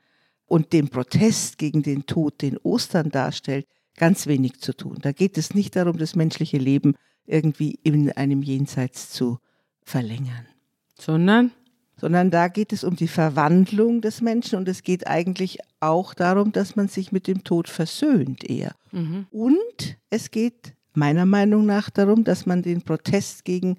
[0.45, 3.65] und dem Protest gegen den Tod, den Ostern darstellt,
[3.97, 4.99] ganz wenig zu tun.
[5.01, 6.93] Da geht es nicht darum, das menschliche Leben
[7.25, 9.39] irgendwie in einem Jenseits zu
[9.81, 10.45] verlängern.
[10.93, 11.51] Sondern?
[11.97, 16.51] Sondern da geht es um die Verwandlung des Menschen und es geht eigentlich auch darum,
[16.51, 18.75] dass man sich mit dem Tod versöhnt eher.
[18.91, 19.25] Mhm.
[19.31, 23.77] Und es geht meiner Meinung nach darum, dass man den Protest gegen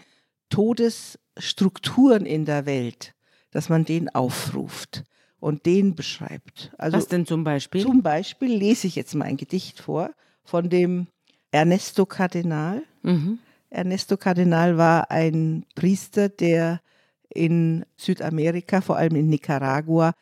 [1.34, 3.14] Todesstrukturen in der Welt,
[3.50, 5.04] dass man den aufruft
[5.40, 6.72] und den beschreibt.
[6.78, 7.82] Also Was denn zum Beispiel?
[7.82, 10.10] Zum Beispiel lese ich jetzt mal ein Gedicht vor
[10.44, 11.08] von dem
[11.50, 12.82] Ernesto Cardinal.
[13.02, 13.38] Mhm.
[13.70, 16.80] Ernesto Cardinal war ein Priester, der
[17.28, 20.14] in Südamerika, vor allem in Nicaragua,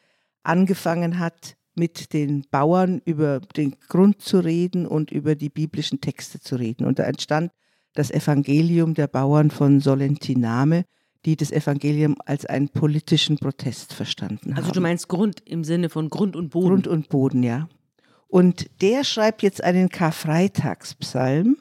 [0.42, 6.40] angefangen hat, mit den Bauern über den Grund zu reden und über die biblischen Texte
[6.40, 6.86] zu reden.
[6.86, 7.50] Und da entstand
[7.94, 10.84] das Evangelium der Bauern von Solentiname,
[11.24, 14.58] die das Evangelium als einen politischen Protest verstanden haben.
[14.58, 16.68] Also du meinst Grund im Sinne von Grund und Boden?
[16.68, 17.68] Grund und Boden, ja.
[18.28, 21.56] Und der schreibt jetzt einen Karfreitagspsalm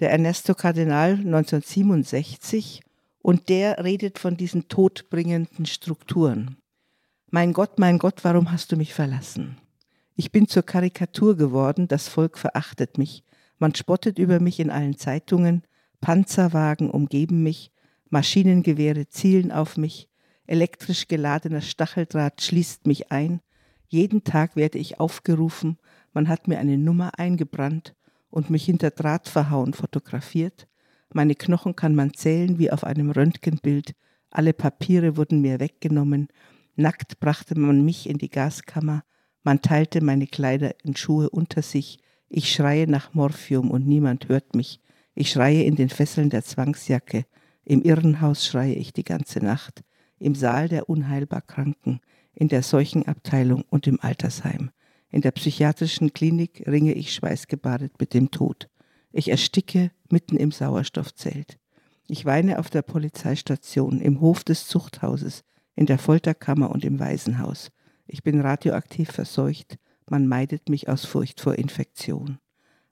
[0.00, 2.82] der Ernesto Cardinal 1967
[3.20, 6.56] und der redet von diesen todbringenden Strukturen.
[7.30, 9.58] Mein Gott, mein Gott, warum hast du mich verlassen?
[10.14, 13.24] Ich bin zur Karikatur geworden, das Volk verachtet mich,
[13.58, 15.62] man spottet über mich in allen Zeitungen,
[16.00, 17.72] Panzerwagen umgeben mich,
[18.10, 20.08] Maschinengewehre zielen auf mich,
[20.46, 23.40] elektrisch geladener Stacheldraht schließt mich ein,
[23.88, 25.78] jeden Tag werde ich aufgerufen,
[26.12, 27.94] man hat mir eine Nummer eingebrannt,
[28.30, 30.68] und mich hinter Drahtverhauen fotografiert.
[31.12, 33.94] Meine Knochen kann man zählen wie auf einem Röntgenbild.
[34.30, 36.28] Alle Papiere wurden mir weggenommen.
[36.74, 39.04] Nackt brachte man mich in die Gaskammer.
[39.42, 41.98] Man teilte meine Kleider in Schuhe unter sich.
[42.28, 44.80] Ich schreie nach Morphium und niemand hört mich.
[45.14, 47.24] Ich schreie in den Fesseln der Zwangsjacke.
[47.68, 49.82] Im Irrenhaus schreie ich die ganze Nacht.
[50.20, 52.00] Im Saal der unheilbar Kranken.
[52.32, 54.70] In der Seuchenabteilung und im Altersheim.
[55.10, 58.68] In der psychiatrischen Klinik ringe ich schweißgebadet mit dem Tod.
[59.10, 61.58] Ich ersticke mitten im Sauerstoffzelt.
[62.06, 65.42] Ich weine auf der Polizeistation, im Hof des Zuchthauses,
[65.74, 67.72] in der Folterkammer und im Waisenhaus.
[68.06, 69.76] Ich bin radioaktiv verseucht,
[70.08, 72.38] man meidet mich aus Furcht vor Infektion.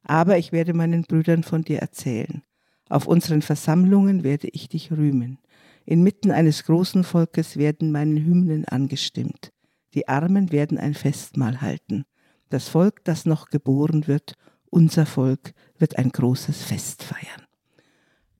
[0.02, 2.42] Aber ich werde meinen Brüdern von dir erzählen.
[2.88, 5.38] Auf unseren Versammlungen werde ich dich rühmen.
[5.86, 9.52] Inmitten eines großen Volkes werden meine Hymnen angestimmt.
[9.94, 12.04] Die Armen werden ein Festmahl halten.
[12.50, 14.34] Das Volk, das noch geboren wird,
[14.70, 17.46] unser Volk, wird ein großes Fest feiern.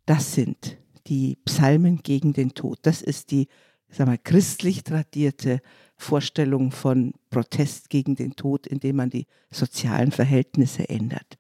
[0.06, 2.78] Das sind die Psalmen gegen den Tod.
[2.82, 3.48] Das ist die
[3.94, 5.60] sag mal, christlich tradierte
[5.96, 11.38] Vorstellung von Protest gegen den Tod, indem man die sozialen Verhältnisse ändert.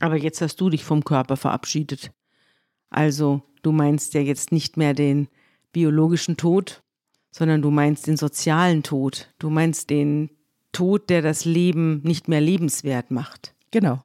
[0.00, 2.10] Aber jetzt hast du dich vom Körper verabschiedet.
[2.88, 5.28] Also du meinst ja jetzt nicht mehr den
[5.72, 6.82] biologischen Tod,
[7.30, 9.32] sondern du meinst den sozialen Tod.
[9.38, 10.30] Du meinst den
[10.72, 13.54] Tod, der das Leben nicht mehr lebenswert macht.
[13.70, 14.02] Genau.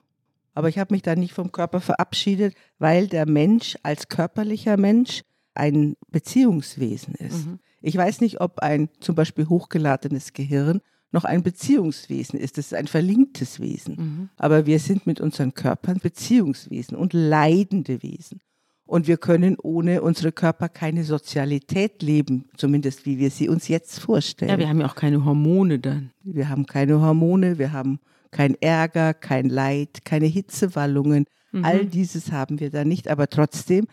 [0.53, 5.21] Aber ich habe mich da nicht vom Körper verabschiedet, weil der Mensch als körperlicher Mensch
[5.53, 7.47] ein Beziehungswesen ist.
[7.47, 7.59] Mhm.
[7.81, 10.81] Ich weiß nicht, ob ein zum Beispiel hochgeladenes Gehirn
[11.15, 12.59] noch ein Beziehungswesen ist.
[12.59, 13.95] Das ist ein verlinktes Wesen.
[13.95, 14.29] Mhm.
[14.37, 18.41] Aber wir sind mit unseren Körpern Beziehungswesen und leidende Wesen.
[18.87, 23.99] Und wir können ohne unsere Körper keine Sozialität leben, zumindest wie wir sie uns jetzt
[23.99, 24.51] vorstellen.
[24.51, 26.11] Ja, wir haben ja auch keine Hormone dann.
[26.21, 27.99] Wir haben keine Hormone, wir haben
[28.29, 31.25] kein Ärger, kein Leid, keine Hitzewallungen.
[31.51, 31.65] Mhm.
[31.65, 33.07] All dieses haben wir da nicht.
[33.07, 33.87] Aber trotzdem,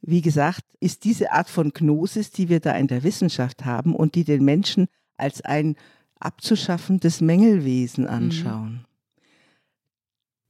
[0.00, 4.14] wie gesagt, ist diese Art von Gnosis, die wir da in der Wissenschaft haben und
[4.14, 4.86] die den Menschen
[5.16, 5.76] als ein
[6.20, 8.10] abzuschaffendes Mängelwesen mhm.
[8.10, 8.72] anschauen.
[8.72, 8.86] Mhm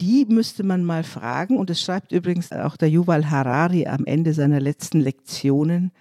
[0.00, 4.34] die müsste man mal fragen, und es schreibt übrigens auch der Yuval Harari am Ende
[4.34, 5.92] seiner letzten Lektionen,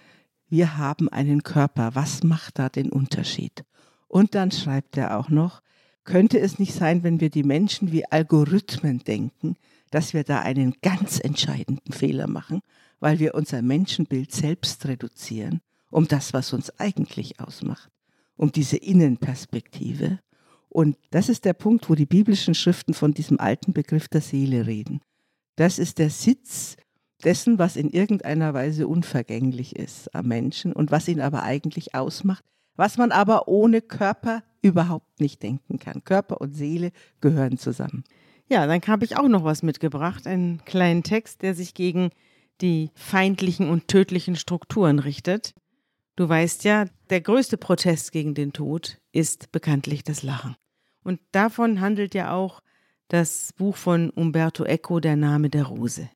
[0.48, 3.64] wir haben einen Körper, was macht da den Unterschied?
[4.06, 5.60] Und dann schreibt er auch noch,
[6.04, 9.56] könnte es nicht sein, wenn wir die Menschen wie Algorithmen denken,
[9.90, 12.60] dass wir da einen ganz entscheidenden Fehler machen,
[13.00, 17.90] weil wir unser Menschenbild selbst reduzieren, um das, was uns eigentlich ausmacht,
[18.36, 20.18] um diese Innenperspektive
[20.76, 24.66] und das ist der Punkt, wo die biblischen Schriften von diesem alten Begriff der Seele
[24.66, 25.00] reden.
[25.56, 26.76] Das ist der Sitz
[27.24, 32.44] dessen, was in irgendeiner Weise unvergänglich ist am Menschen und was ihn aber eigentlich ausmacht,
[32.74, 36.04] was man aber ohne Körper überhaupt nicht denken kann.
[36.04, 38.04] Körper und Seele gehören zusammen.
[38.50, 42.10] Ja, dann habe ich auch noch was mitgebracht, einen kleinen Text, der sich gegen
[42.60, 45.54] die feindlichen und tödlichen Strukturen richtet.
[46.16, 50.56] Du weißt ja, der größte Protest gegen den Tod ist bekanntlich das Lachen.
[51.04, 52.62] Und davon handelt ja auch
[53.08, 56.08] das Buch von Umberto Eco, Der Name der Rose.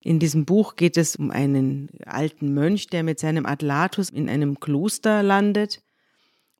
[0.00, 4.60] In diesem Buch geht es um einen alten Mönch, der mit seinem Atlatus in einem
[4.60, 5.82] Kloster landet.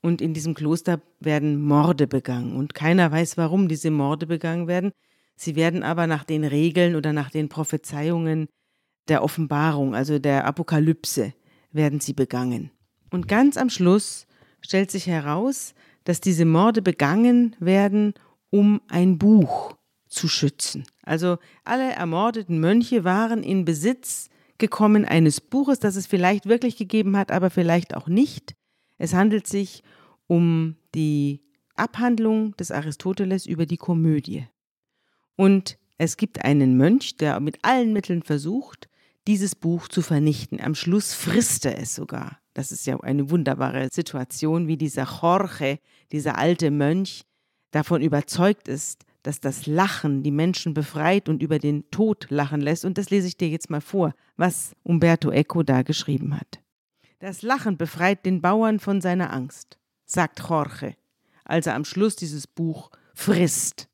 [0.02, 2.54] Und in diesem Kloster werden Morde begangen.
[2.54, 4.92] Und keiner weiß, warum diese Morde begangen werden.
[5.36, 8.48] Sie werden aber nach den Regeln oder nach den Prophezeiungen
[9.08, 11.32] der Offenbarung, also der Apokalypse,
[11.74, 12.70] werden sie begangen.
[13.10, 14.26] Und ganz am Schluss
[14.60, 18.14] stellt sich heraus, dass diese Morde begangen werden,
[18.50, 19.76] um ein Buch
[20.08, 20.84] zu schützen.
[21.02, 27.16] Also alle ermordeten Mönche waren in Besitz gekommen eines Buches, das es vielleicht wirklich gegeben
[27.16, 28.54] hat, aber vielleicht auch nicht.
[28.96, 29.82] Es handelt sich
[30.26, 31.42] um die
[31.74, 34.46] Abhandlung des Aristoteles über die Komödie.
[35.36, 38.88] Und es gibt einen Mönch, der mit allen Mitteln versucht,
[39.26, 40.60] dieses Buch zu vernichten.
[40.60, 42.38] Am Schluss frisst er es sogar.
[42.52, 45.78] Das ist ja eine wunderbare Situation, wie dieser Jorge,
[46.12, 47.24] dieser alte Mönch,
[47.70, 52.84] davon überzeugt ist, dass das Lachen die Menschen befreit und über den Tod lachen lässt.
[52.84, 56.60] Und das lese ich dir jetzt mal vor, was Umberto Eco da geschrieben hat.
[57.18, 60.94] Das Lachen befreit den Bauern von seiner Angst, sagt Jorge,
[61.44, 63.88] als er am Schluss dieses Buch frisst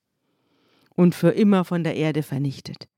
[0.97, 2.90] und für immer von der Erde vernichtet.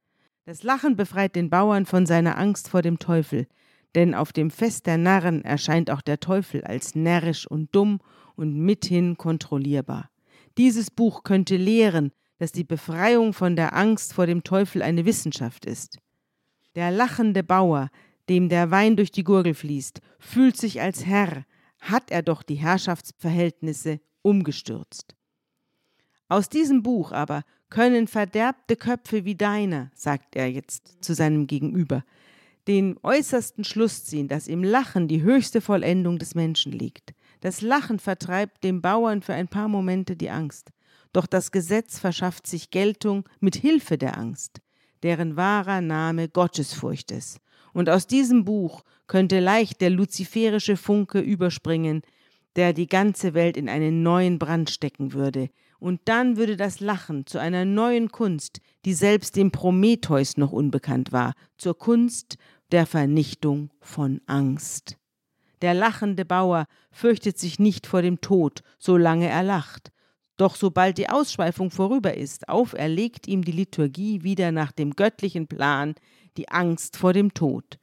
[0.45, 3.47] Das Lachen befreit den Bauern von seiner Angst vor dem Teufel,
[3.95, 8.01] denn auf dem Fest der Narren erscheint auch der Teufel als närrisch und dumm
[8.35, 10.11] und mithin kontrollierbar.
[10.59, 15.65] Dieses Buch könnte lehren, dass die Befreiung von der Angst vor dem Teufel eine Wissenschaft
[15.65, 15.99] ist.
[16.75, 17.89] Der lachende Bauer,
[18.29, 21.45] dem der Wein durch die Gurgel fließt, fühlt sich als Herr,
[21.79, 25.15] hat er doch die Herrschaftsverhältnisse umgestürzt.
[26.29, 32.05] Aus diesem Buch aber können verderbte Köpfe wie deiner, sagt er jetzt zu seinem Gegenüber,
[32.69, 37.15] den äußersten Schluss ziehen, dass im Lachen die höchste Vollendung des Menschen liegt.
[37.41, 40.71] Das Lachen vertreibt dem Bauern für ein paar Momente die Angst.
[41.13, 44.61] Doch das Gesetz verschafft sich Geltung mit Hilfe der Angst,
[45.03, 47.41] deren wahrer Name Gottesfurcht ist.
[47.73, 52.03] Und aus diesem Buch könnte leicht der luziferische Funke überspringen,
[52.57, 55.49] der die ganze Welt in einen neuen Brand stecken würde,
[55.83, 61.11] und dann würde das Lachen zu einer neuen Kunst, die selbst dem Prometheus noch unbekannt
[61.11, 62.37] war, zur Kunst
[62.71, 64.97] der Vernichtung von Angst.
[65.61, 69.91] Der lachende Bauer fürchtet sich nicht vor dem Tod, solange er lacht.
[70.37, 75.97] Doch sobald die Ausschweifung vorüber ist, auferlegt ihm die Liturgie wieder nach dem göttlichen Plan
[76.37, 77.81] die Angst vor dem Tod.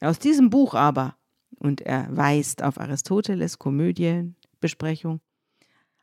[0.00, 1.16] Aus diesem Buch aber,
[1.58, 5.20] und er weist auf Aristoteles Komödienbesprechung,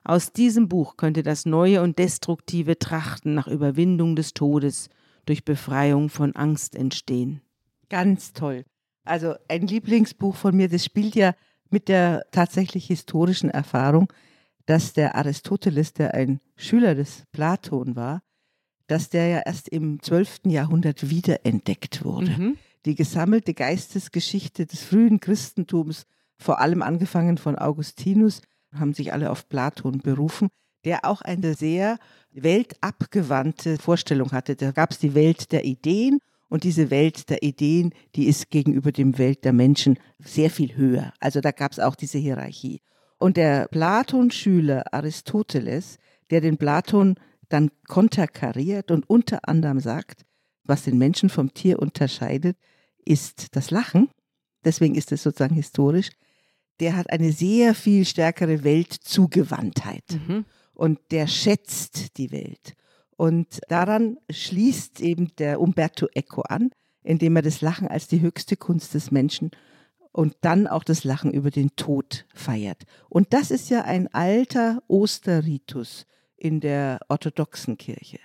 [0.03, 4.89] aus diesem Buch könnte das neue und destruktive Trachten nach Überwindung des Todes
[5.25, 7.41] durch Befreiung von Angst entstehen.
[7.89, 8.65] Ganz toll.
[9.03, 11.33] Also ein Lieblingsbuch von mir, das spielt ja
[11.69, 14.11] mit der tatsächlich historischen Erfahrung,
[14.65, 18.21] dass der Aristoteles, der ein Schüler des Platon war,
[18.87, 20.41] dass der ja erst im 12.
[20.45, 22.31] Jahrhundert wiederentdeckt wurde.
[22.31, 22.57] Mhm.
[22.85, 26.05] Die gesammelte Geistesgeschichte des frühen Christentums,
[26.37, 28.41] vor allem angefangen von Augustinus,
[28.73, 30.49] haben sich alle auf Platon berufen,
[30.85, 31.97] der auch eine sehr
[32.31, 34.55] weltabgewandte Vorstellung hatte.
[34.55, 38.91] Da gab es die Welt der Ideen und diese Welt der Ideen, die ist gegenüber
[38.91, 41.13] dem Welt der Menschen sehr viel höher.
[41.19, 42.81] Also da gab es auch diese Hierarchie.
[43.17, 45.97] Und der Platon-Schüler Aristoteles,
[46.29, 47.15] der den Platon
[47.49, 50.25] dann konterkariert und unter anderem sagt,
[50.63, 52.57] was den Menschen vom Tier unterscheidet,
[53.03, 54.09] ist das Lachen.
[54.63, 56.09] Deswegen ist es sozusagen historisch.
[56.79, 60.05] Der hat eine sehr viel stärkere Weltzugewandtheit.
[60.27, 60.45] Mhm.
[60.73, 62.75] Und der schätzt die Welt.
[63.17, 66.69] Und daran schließt eben der Umberto Eco an,
[67.03, 69.51] indem er das Lachen als die höchste Kunst des Menschen
[70.11, 72.83] und dann auch das Lachen über den Tod feiert.
[73.09, 78.19] Und das ist ja ein alter Osterritus in der orthodoxen Kirche.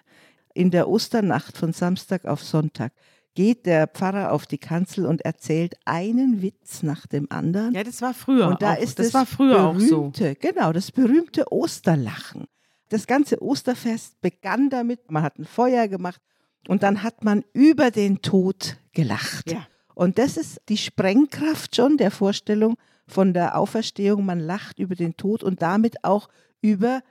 [0.55, 2.93] In der Osternacht von Samstag auf Sonntag
[3.35, 7.75] geht der Pfarrer auf die Kanzel und erzählt einen Witz nach dem anderen.
[7.75, 8.49] Ja, das war früher.
[8.49, 8.79] Und da auch.
[8.79, 10.35] ist das, das war früher berühmte, auch so.
[10.41, 12.47] Genau, das berühmte Osterlachen.
[12.89, 16.21] Das ganze Osterfest begann damit, man hat ein Feuer gemacht
[16.69, 19.51] und dann hat man über den Tod gelacht.
[19.51, 19.67] Ja.
[19.95, 24.25] Und das ist die Sprengkraft schon der Vorstellung von der Auferstehung.
[24.25, 26.29] Man lacht über den Tod und damit auch
[26.61, 27.03] über,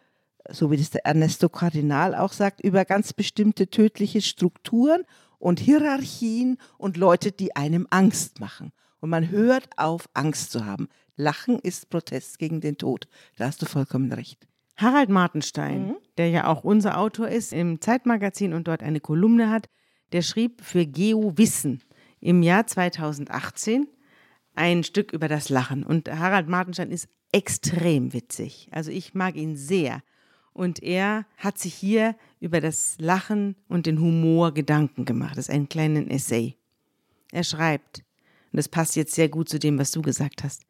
[0.50, 5.04] so wie das der Ernesto Cardinal auch sagt, über ganz bestimmte tödliche Strukturen
[5.44, 8.72] und Hierarchien und Leute, die einem Angst machen.
[9.02, 10.88] Und man hört auf, Angst zu haben.
[11.18, 13.10] Lachen ist Protest gegen den Tod.
[13.36, 14.48] Da hast du vollkommen recht.
[14.78, 15.96] Harald Martenstein, mhm.
[16.18, 19.68] der ja auch unser Autor ist, im Zeitmagazin und dort eine Kolumne hat,
[20.14, 21.82] der schrieb für Geo Wissen
[22.22, 23.90] im Jahr 2018
[24.56, 25.84] ein Stück über das Lachen.
[25.84, 28.70] Und Harald Martenstein ist extrem witzig.
[28.72, 30.02] Also ich mag ihn sehr.
[30.54, 35.38] Und er hat sich hier über das Lachen und den Humor Gedanken gemacht.
[35.38, 36.56] Das ist ein kleinen Essay.
[37.32, 38.04] Er schreibt,
[38.52, 40.64] und das passt jetzt sehr gut zu dem, was du gesagt hast.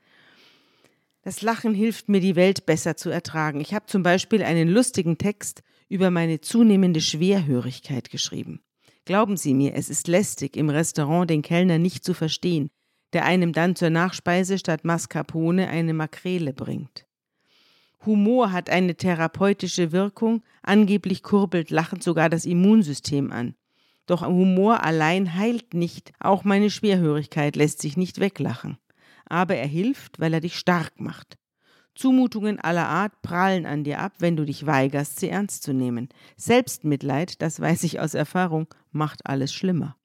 [1.23, 3.59] Das Lachen hilft mir, die Welt besser zu ertragen.
[3.61, 8.61] Ich habe zum Beispiel einen lustigen Text über meine zunehmende Schwerhörigkeit geschrieben.
[9.05, 12.69] Glauben Sie mir, es ist lästig, im Restaurant den Kellner nicht zu verstehen,
[13.11, 17.05] der einem dann zur Nachspeise statt Mascarpone eine Makrele bringt.
[18.05, 23.55] Humor hat eine therapeutische Wirkung, angeblich kurbelt lachend sogar das Immunsystem an.
[24.05, 28.77] Doch Humor allein heilt nicht, auch meine Schwerhörigkeit lässt sich nicht weglachen
[29.25, 31.37] aber er hilft, weil er dich stark macht.
[31.95, 36.09] Zumutungen aller Art prallen an dir ab, wenn du dich weigerst, sie ernst zu nehmen.
[36.37, 39.95] Selbstmitleid, das weiß ich aus Erfahrung, macht alles schlimmer.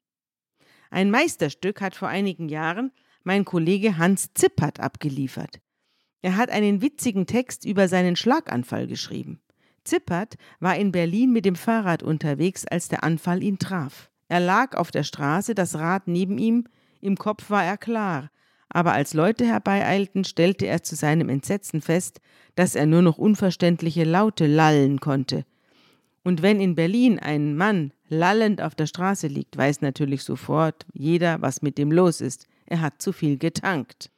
[0.91, 2.91] Ein Meisterstück hat vor einigen Jahren
[3.23, 5.59] mein Kollege Hans Zippert abgeliefert.
[6.21, 9.39] Er hat einen witzigen Text über seinen Schlaganfall geschrieben.
[9.83, 14.09] Zippert war in Berlin mit dem Fahrrad unterwegs, als der Anfall ihn traf.
[14.27, 16.65] Er lag auf der Straße, das Rad neben ihm,
[17.01, 18.29] im Kopf war er klar,
[18.69, 22.21] aber als Leute herbeieilten, stellte er zu seinem Entsetzen fest,
[22.55, 25.45] dass er nur noch unverständliche Laute lallen konnte.
[26.23, 31.41] Und wenn in Berlin ein Mann lallend auf der Straße liegt, weiß natürlich sofort jeder,
[31.41, 32.47] was mit dem los ist.
[32.67, 34.11] Er hat zu viel getankt.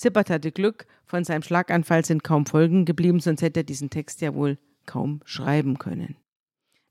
[0.00, 4.22] Zippert hatte Glück, von seinem Schlaganfall sind kaum Folgen geblieben, sonst hätte er diesen Text
[4.22, 6.16] ja wohl kaum schreiben können.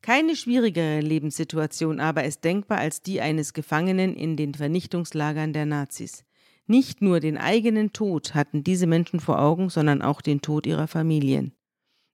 [0.04, 6.24] Keine schwierigere Lebenssituation aber ist denkbar als die eines Gefangenen in den Vernichtungslagern der Nazis.
[6.68, 10.88] Nicht nur den eigenen Tod hatten diese Menschen vor Augen, sondern auch den Tod ihrer
[10.88, 11.54] Familien.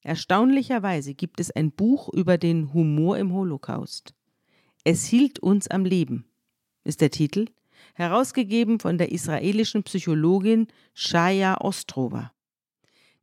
[0.01, 4.13] Erstaunlicherweise gibt es ein Buch über den Humor im Holocaust.
[4.85, 6.23] Es hielt uns am Leben,
[6.85, 7.47] ist der Titel,
[7.95, 12.31] herausgegeben von der israelischen Psychologin Shaya Ostrova.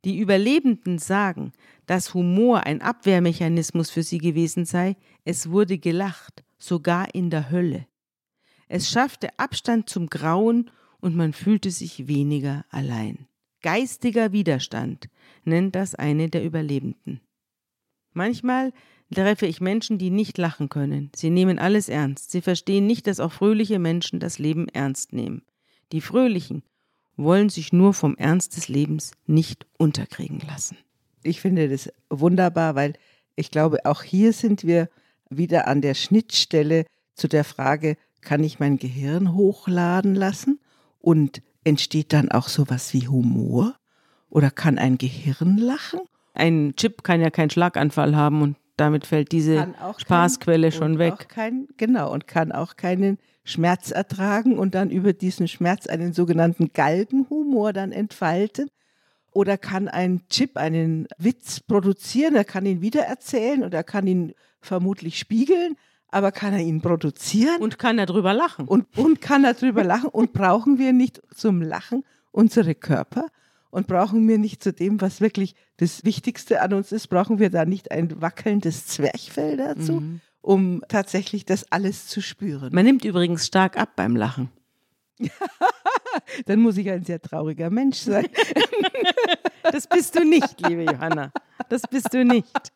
[0.03, 1.53] Die Überlebenden sagen,
[1.85, 7.87] dass Humor ein Abwehrmechanismus für sie gewesen sei, es wurde gelacht, sogar in der Hölle.
[8.67, 13.27] Es schaffte Abstand zum Grauen und man fühlte sich weniger allein.
[13.61, 15.09] Geistiger Widerstand
[15.45, 17.21] nennt das eine der Überlebenden.
[18.11, 18.73] Manchmal
[19.13, 21.11] treffe ich Menschen, die nicht lachen können.
[21.15, 22.31] Sie nehmen alles ernst.
[22.31, 25.43] Sie verstehen nicht, dass auch fröhliche Menschen das Leben ernst nehmen.
[25.91, 26.63] Die Fröhlichen
[27.15, 30.77] wollen sich nur vom Ernst des Lebens nicht unterkriegen lassen.
[31.23, 32.93] Ich finde das wunderbar, weil
[33.35, 34.89] ich glaube, auch hier sind wir
[35.29, 40.59] wieder an der Schnittstelle zu der Frage, kann ich mein Gehirn hochladen lassen
[40.99, 43.75] und entsteht dann auch sowas wie Humor?
[44.29, 45.99] Oder kann ein Gehirn lachen?
[46.33, 51.29] Ein Chip kann ja keinen Schlaganfall haben und damit fällt diese Spaßquelle kein, schon weg.
[51.29, 56.71] Kein, genau, und kann auch keinen Schmerz ertragen und dann über diesen Schmerz einen sogenannten
[56.73, 58.69] Galgenhumor dann entfalten.
[59.31, 64.33] Oder kann ein Chip einen Witz produzieren, er kann ihn wiedererzählen und er kann ihn
[64.59, 65.75] vermutlich spiegeln,
[66.09, 67.61] aber kann er ihn produzieren?
[67.61, 68.67] Und kann er drüber lachen.
[68.67, 73.27] Und, und kann er drüber lachen und brauchen wir nicht zum Lachen unsere Körper?
[73.73, 77.49] Und brauchen wir nicht zu dem, was wirklich das Wichtigste an uns ist, brauchen wir
[77.49, 79.93] da nicht ein wackelndes Zwerchfell dazu?
[79.93, 82.69] Mhm um tatsächlich das alles zu spüren.
[82.73, 84.49] Man nimmt übrigens stark ab beim Lachen.
[86.45, 88.27] Dann muss ich ein sehr trauriger Mensch sein.
[89.63, 91.31] das bist du nicht, liebe Johanna.
[91.69, 92.73] Das bist du nicht.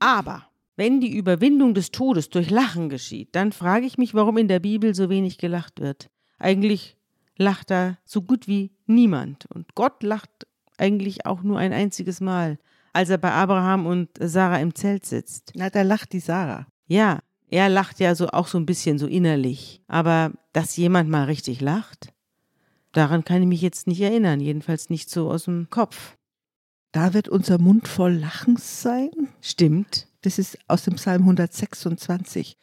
[0.00, 4.48] Aber Wenn die Überwindung des Todes durch Lachen geschieht, dann frage ich mich, warum in
[4.48, 6.10] der Bibel so wenig gelacht wird.
[6.40, 6.96] Eigentlich
[7.36, 9.46] lacht da so gut wie niemand.
[9.46, 10.30] Und Gott lacht
[10.78, 12.58] eigentlich auch nur ein einziges Mal,
[12.92, 15.52] als er bei Abraham und Sarah im Zelt sitzt.
[15.54, 16.66] Na, da lacht die Sarah.
[16.86, 19.82] Ja, er lacht ja so auch so ein bisschen so innerlich.
[19.86, 22.12] Aber dass jemand mal richtig lacht,
[22.92, 26.16] daran kann ich mich jetzt nicht erinnern, jedenfalls nicht so aus dem Kopf.
[26.92, 29.10] Da wird unser Mund voll Lachens sein.
[29.40, 30.06] Stimmt.
[30.22, 32.56] Das ist aus dem Psalm 126.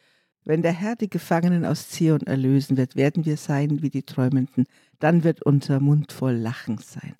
[0.44, 4.64] Wenn der Herr die Gefangenen aus Zion erlösen wird, werden wir sein wie die Träumenden.
[4.98, 7.14] Dann wird unser Mund voll Lachens sein.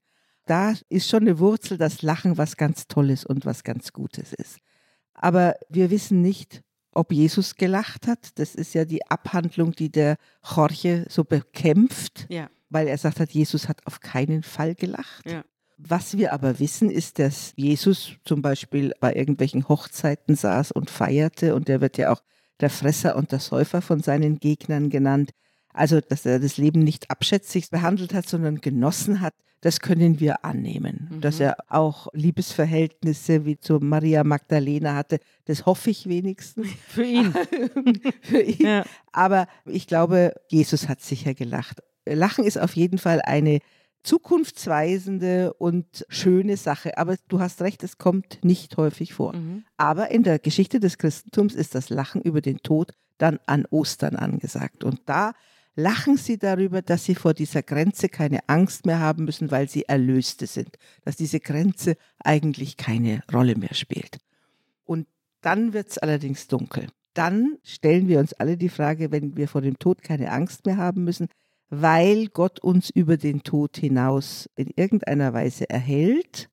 [0.46, 4.58] Da ist schon eine Wurzel, dass Lachen was ganz Tolles und was ganz Gutes ist.
[5.14, 6.62] Aber wir wissen nicht,
[6.92, 8.38] ob Jesus gelacht hat.
[8.38, 12.50] Das ist ja die Abhandlung, die der Jorge so bekämpft, ja.
[12.70, 15.24] weil er sagt hat, Jesus hat auf keinen Fall gelacht.
[15.30, 15.44] Ja.
[15.78, 21.54] Was wir aber wissen, ist, dass Jesus zum Beispiel bei irgendwelchen Hochzeiten saß und feierte
[21.54, 22.22] und er wird ja auch
[22.62, 25.32] der Fresser und der Säufer von seinen Gegnern genannt.
[25.74, 30.44] Also, dass er das Leben nicht abschätzig behandelt hat, sondern genossen hat, das können wir
[30.44, 31.08] annehmen.
[31.10, 31.20] Mhm.
[31.20, 36.68] Dass er auch Liebesverhältnisse wie zu Maria Magdalena hatte, das hoffe ich wenigstens.
[36.88, 37.32] Für ihn.
[38.22, 38.66] Für ihn.
[38.66, 38.84] Ja.
[39.12, 41.78] Aber ich glaube, Jesus hat sicher gelacht.
[42.04, 43.60] Lachen ist auf jeden Fall eine
[44.02, 46.98] zukunftsweisende und schöne Sache.
[46.98, 49.34] Aber du hast recht, es kommt nicht häufig vor.
[49.34, 49.64] Mhm.
[49.76, 54.16] Aber in der Geschichte des Christentums ist das Lachen über den Tod dann an Ostern
[54.16, 54.84] angesagt.
[54.84, 55.32] Und da
[55.74, 59.84] lachen sie darüber, dass sie vor dieser Grenze keine Angst mehr haben müssen, weil sie
[59.84, 60.76] Erlöste sind.
[61.04, 64.18] Dass diese Grenze eigentlich keine Rolle mehr spielt.
[64.84, 65.06] Und
[65.40, 66.88] dann wird es allerdings dunkel.
[67.14, 70.78] Dann stellen wir uns alle die Frage, wenn wir vor dem Tod keine Angst mehr
[70.78, 71.28] haben müssen,
[71.74, 76.50] weil Gott uns über den Tod hinaus in irgendeiner Weise erhält,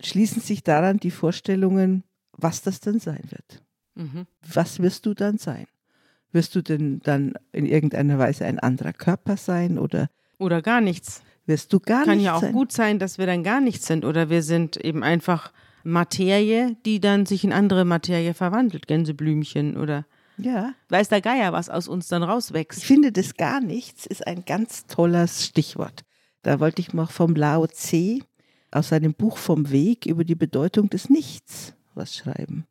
[0.00, 3.62] schließen sich daran die Vorstellungen, was das dann sein wird.
[3.96, 4.26] Mhm.
[4.50, 5.66] Was wirst du dann sein?
[6.32, 10.08] Wirst du denn dann in irgendeiner Weise ein anderer Körper sein oder?
[10.38, 11.22] Oder gar nichts.
[11.44, 12.52] Wirst du gar Kann nichts ja auch sein?
[12.54, 15.52] gut sein, dass wir dann gar nichts sind oder wir sind eben einfach
[15.84, 20.06] Materie, die dann sich in andere Materie verwandelt, Gänseblümchen oder
[20.38, 20.74] ja.
[20.88, 22.80] Weiß der Geier, was aus uns dann rauswächst.
[22.80, 26.04] Ich finde, das gar nichts ist ein ganz tolles Stichwort.
[26.42, 28.20] Da wollte ich mal vom Lao Tse
[28.70, 32.66] aus seinem Buch Vom Weg über die Bedeutung des Nichts was schreiben.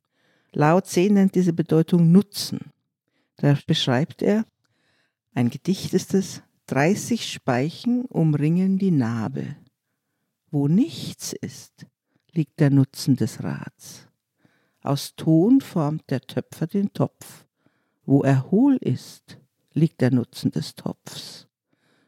[0.53, 2.71] Lao Tse nennt diese Bedeutung Nutzen.
[3.37, 4.45] Da beschreibt er,
[5.33, 9.57] ein Gedicht ist es, 30 Speichen umringen die Narbe.
[10.49, 11.85] Wo nichts ist,
[12.31, 14.07] liegt der Nutzen des Rats.
[14.81, 17.44] Aus Ton formt der Töpfer den Topf.
[18.05, 19.39] Wo er hohl ist,
[19.73, 21.47] liegt der Nutzen des Topfs.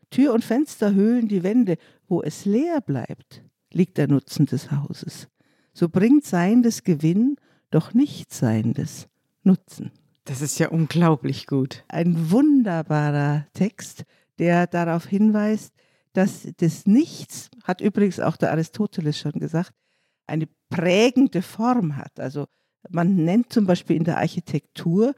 [0.09, 1.77] Tür und Fenster höhlen die Wände,
[2.07, 5.27] wo es leer bleibt, liegt der Nutzen des Hauses.
[5.73, 7.35] So bringt Seiendes Gewinn,
[7.71, 9.07] doch nicht Seiendes
[9.43, 9.91] Nutzen.
[10.25, 11.83] Das ist ja unglaublich gut.
[11.87, 14.03] Ein wunderbarer Text,
[14.39, 15.73] der darauf hinweist,
[16.13, 19.73] dass das Nichts, hat übrigens auch der Aristoteles schon gesagt,
[20.25, 22.19] eine prägende Form hat.
[22.19, 22.47] Also
[22.89, 25.13] man nennt zum Beispiel in der Architektur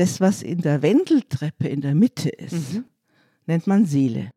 [0.00, 2.84] das, was in der Wendeltreppe in der Mitte ist, mhm.
[3.46, 4.30] nennt man Seele.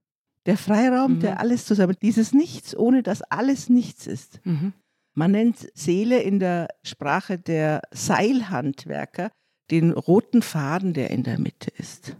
[0.45, 1.19] Der Freiraum, mhm.
[1.21, 4.41] der alles zusammen, dieses Nichts, ohne dass alles nichts ist.
[4.43, 4.73] Mhm.
[5.13, 9.31] Man nennt Seele in der Sprache der Seilhandwerker
[9.71, 12.17] den roten Faden, der in der Mitte ist.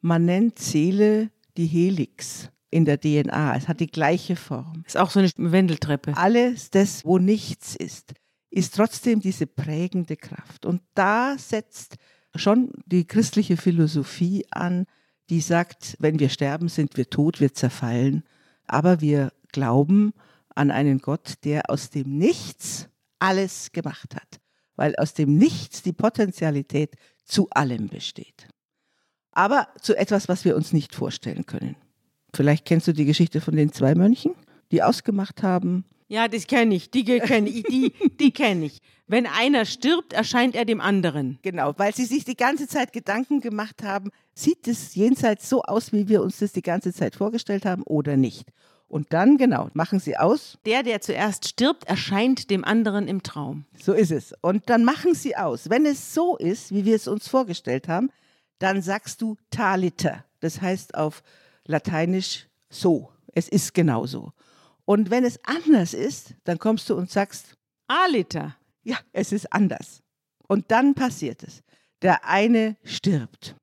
[0.00, 3.56] Man nennt Seele die Helix in der DNA.
[3.56, 4.84] Es hat die gleiche Form.
[4.86, 6.16] Ist auch so eine Wendeltreppe.
[6.16, 8.14] Alles das, wo nichts ist,
[8.48, 10.64] ist trotzdem diese prägende Kraft.
[10.64, 11.96] Und da setzt
[12.34, 14.86] schon die christliche Philosophie an,
[15.30, 18.24] die sagt, wenn wir sterben, sind wir tot, wir zerfallen.
[18.66, 20.12] Aber wir glauben
[20.54, 24.40] an einen Gott, der aus dem Nichts alles gemacht hat,
[24.76, 28.48] weil aus dem Nichts die Potentialität zu allem besteht.
[29.32, 31.76] Aber zu etwas, was wir uns nicht vorstellen können.
[32.34, 34.34] Vielleicht kennst du die Geschichte von den zwei Mönchen,
[34.70, 38.80] die ausgemacht haben, ja, das kenne ich, die kenne ich, die, die kenne ich.
[39.06, 41.38] Wenn einer stirbt, erscheint er dem anderen.
[41.42, 45.92] Genau, weil sie sich die ganze Zeit Gedanken gemacht haben, sieht es jenseits so aus,
[45.92, 48.46] wie wir uns das die ganze Zeit vorgestellt haben oder nicht.
[48.88, 50.58] Und dann, genau, machen sie aus.
[50.66, 53.64] Der, der zuerst stirbt, erscheint dem anderen im Traum.
[53.78, 54.34] So ist es.
[54.40, 55.68] Und dann machen sie aus.
[55.68, 58.10] Wenn es so ist, wie wir es uns vorgestellt haben,
[58.58, 60.24] dann sagst du taliter.
[60.40, 61.22] Das heißt auf
[61.66, 63.10] Lateinisch so.
[63.32, 64.32] Es ist genauso.
[64.84, 67.54] Und wenn es anders ist, dann kommst du und sagst,
[67.86, 68.56] Alita.
[68.82, 70.02] Ja, es ist anders.
[70.46, 71.62] Und dann passiert es.
[72.02, 73.56] Der eine stirbt.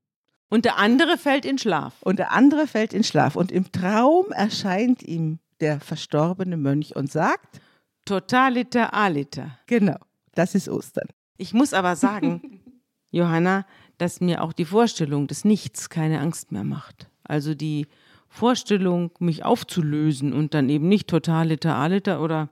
[0.50, 2.02] Und der andere fällt in Schlaf.
[2.02, 3.36] Und der andere fällt in Schlaf.
[3.36, 7.62] Und im Traum erscheint ihm der verstorbene Mönch und sagt,
[8.06, 9.60] Totaliter alita.
[9.68, 9.98] Genau,
[10.34, 11.08] das ist Ostern.
[11.38, 12.62] Ich muss aber sagen,
[13.12, 13.66] Johanna,
[13.98, 17.10] dass mir auch die Vorstellung des Nichts keine Angst mehr macht.
[17.24, 17.88] Also die
[18.34, 22.50] Vorstellung, mich aufzulösen und dann eben nicht totaliter, aliter oder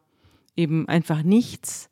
[0.57, 1.89] eben einfach nichts,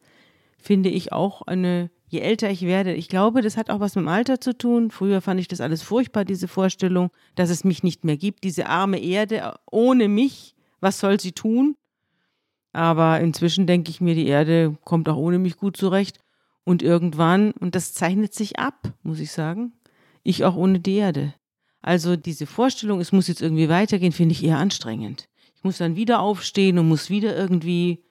[0.57, 4.03] finde ich auch eine, je älter ich werde, ich glaube, das hat auch was mit
[4.03, 4.91] dem Alter zu tun.
[4.91, 8.67] Früher fand ich das alles furchtbar, diese Vorstellung, dass es mich nicht mehr gibt, diese
[8.67, 11.77] arme Erde ohne mich, was soll sie tun?
[12.73, 16.19] Aber inzwischen denke ich mir, die Erde kommt auch ohne mich gut zurecht.
[16.65, 19.71] Und irgendwann, und das zeichnet sich ab, muss ich sagen,
[20.23, 21.33] ich auch ohne die Erde.
[21.81, 25.29] Also diese Vorstellung, es muss jetzt irgendwie weitergehen, finde ich eher anstrengend.
[25.55, 28.03] Ich muss dann wieder aufstehen und muss wieder irgendwie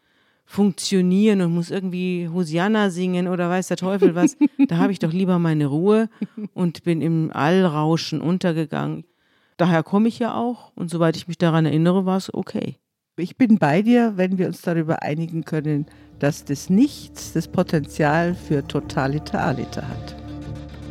[0.44, 4.36] funktionieren und muss irgendwie Hosianna singen oder weiß der Teufel was.
[4.68, 6.08] da habe ich doch lieber meine Ruhe
[6.54, 9.04] und bin im Allrauschen untergegangen.
[9.56, 12.76] Daher komme ich ja auch und soweit ich mich daran erinnere, war es okay.
[13.18, 15.86] Ich bin bei dir, wenn wir uns darüber einigen können,
[16.18, 19.48] dass das Nichts das Potenzial für Totaliter
[19.88, 20.16] hat.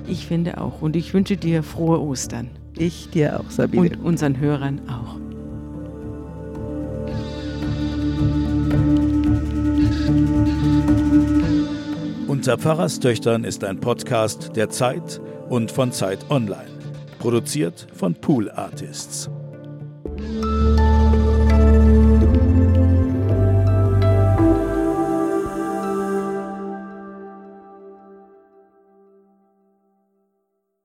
[0.07, 0.81] Ich finde auch.
[0.81, 2.49] Und ich wünsche dir frohe Ostern.
[2.77, 3.89] Ich dir auch, Sabine.
[3.89, 5.15] Und unseren Hörern auch.
[12.27, 16.67] Unter Pfarrerstöchtern ist ein Podcast der Zeit und von Zeit Online.
[17.19, 19.29] Produziert von Pool Artists.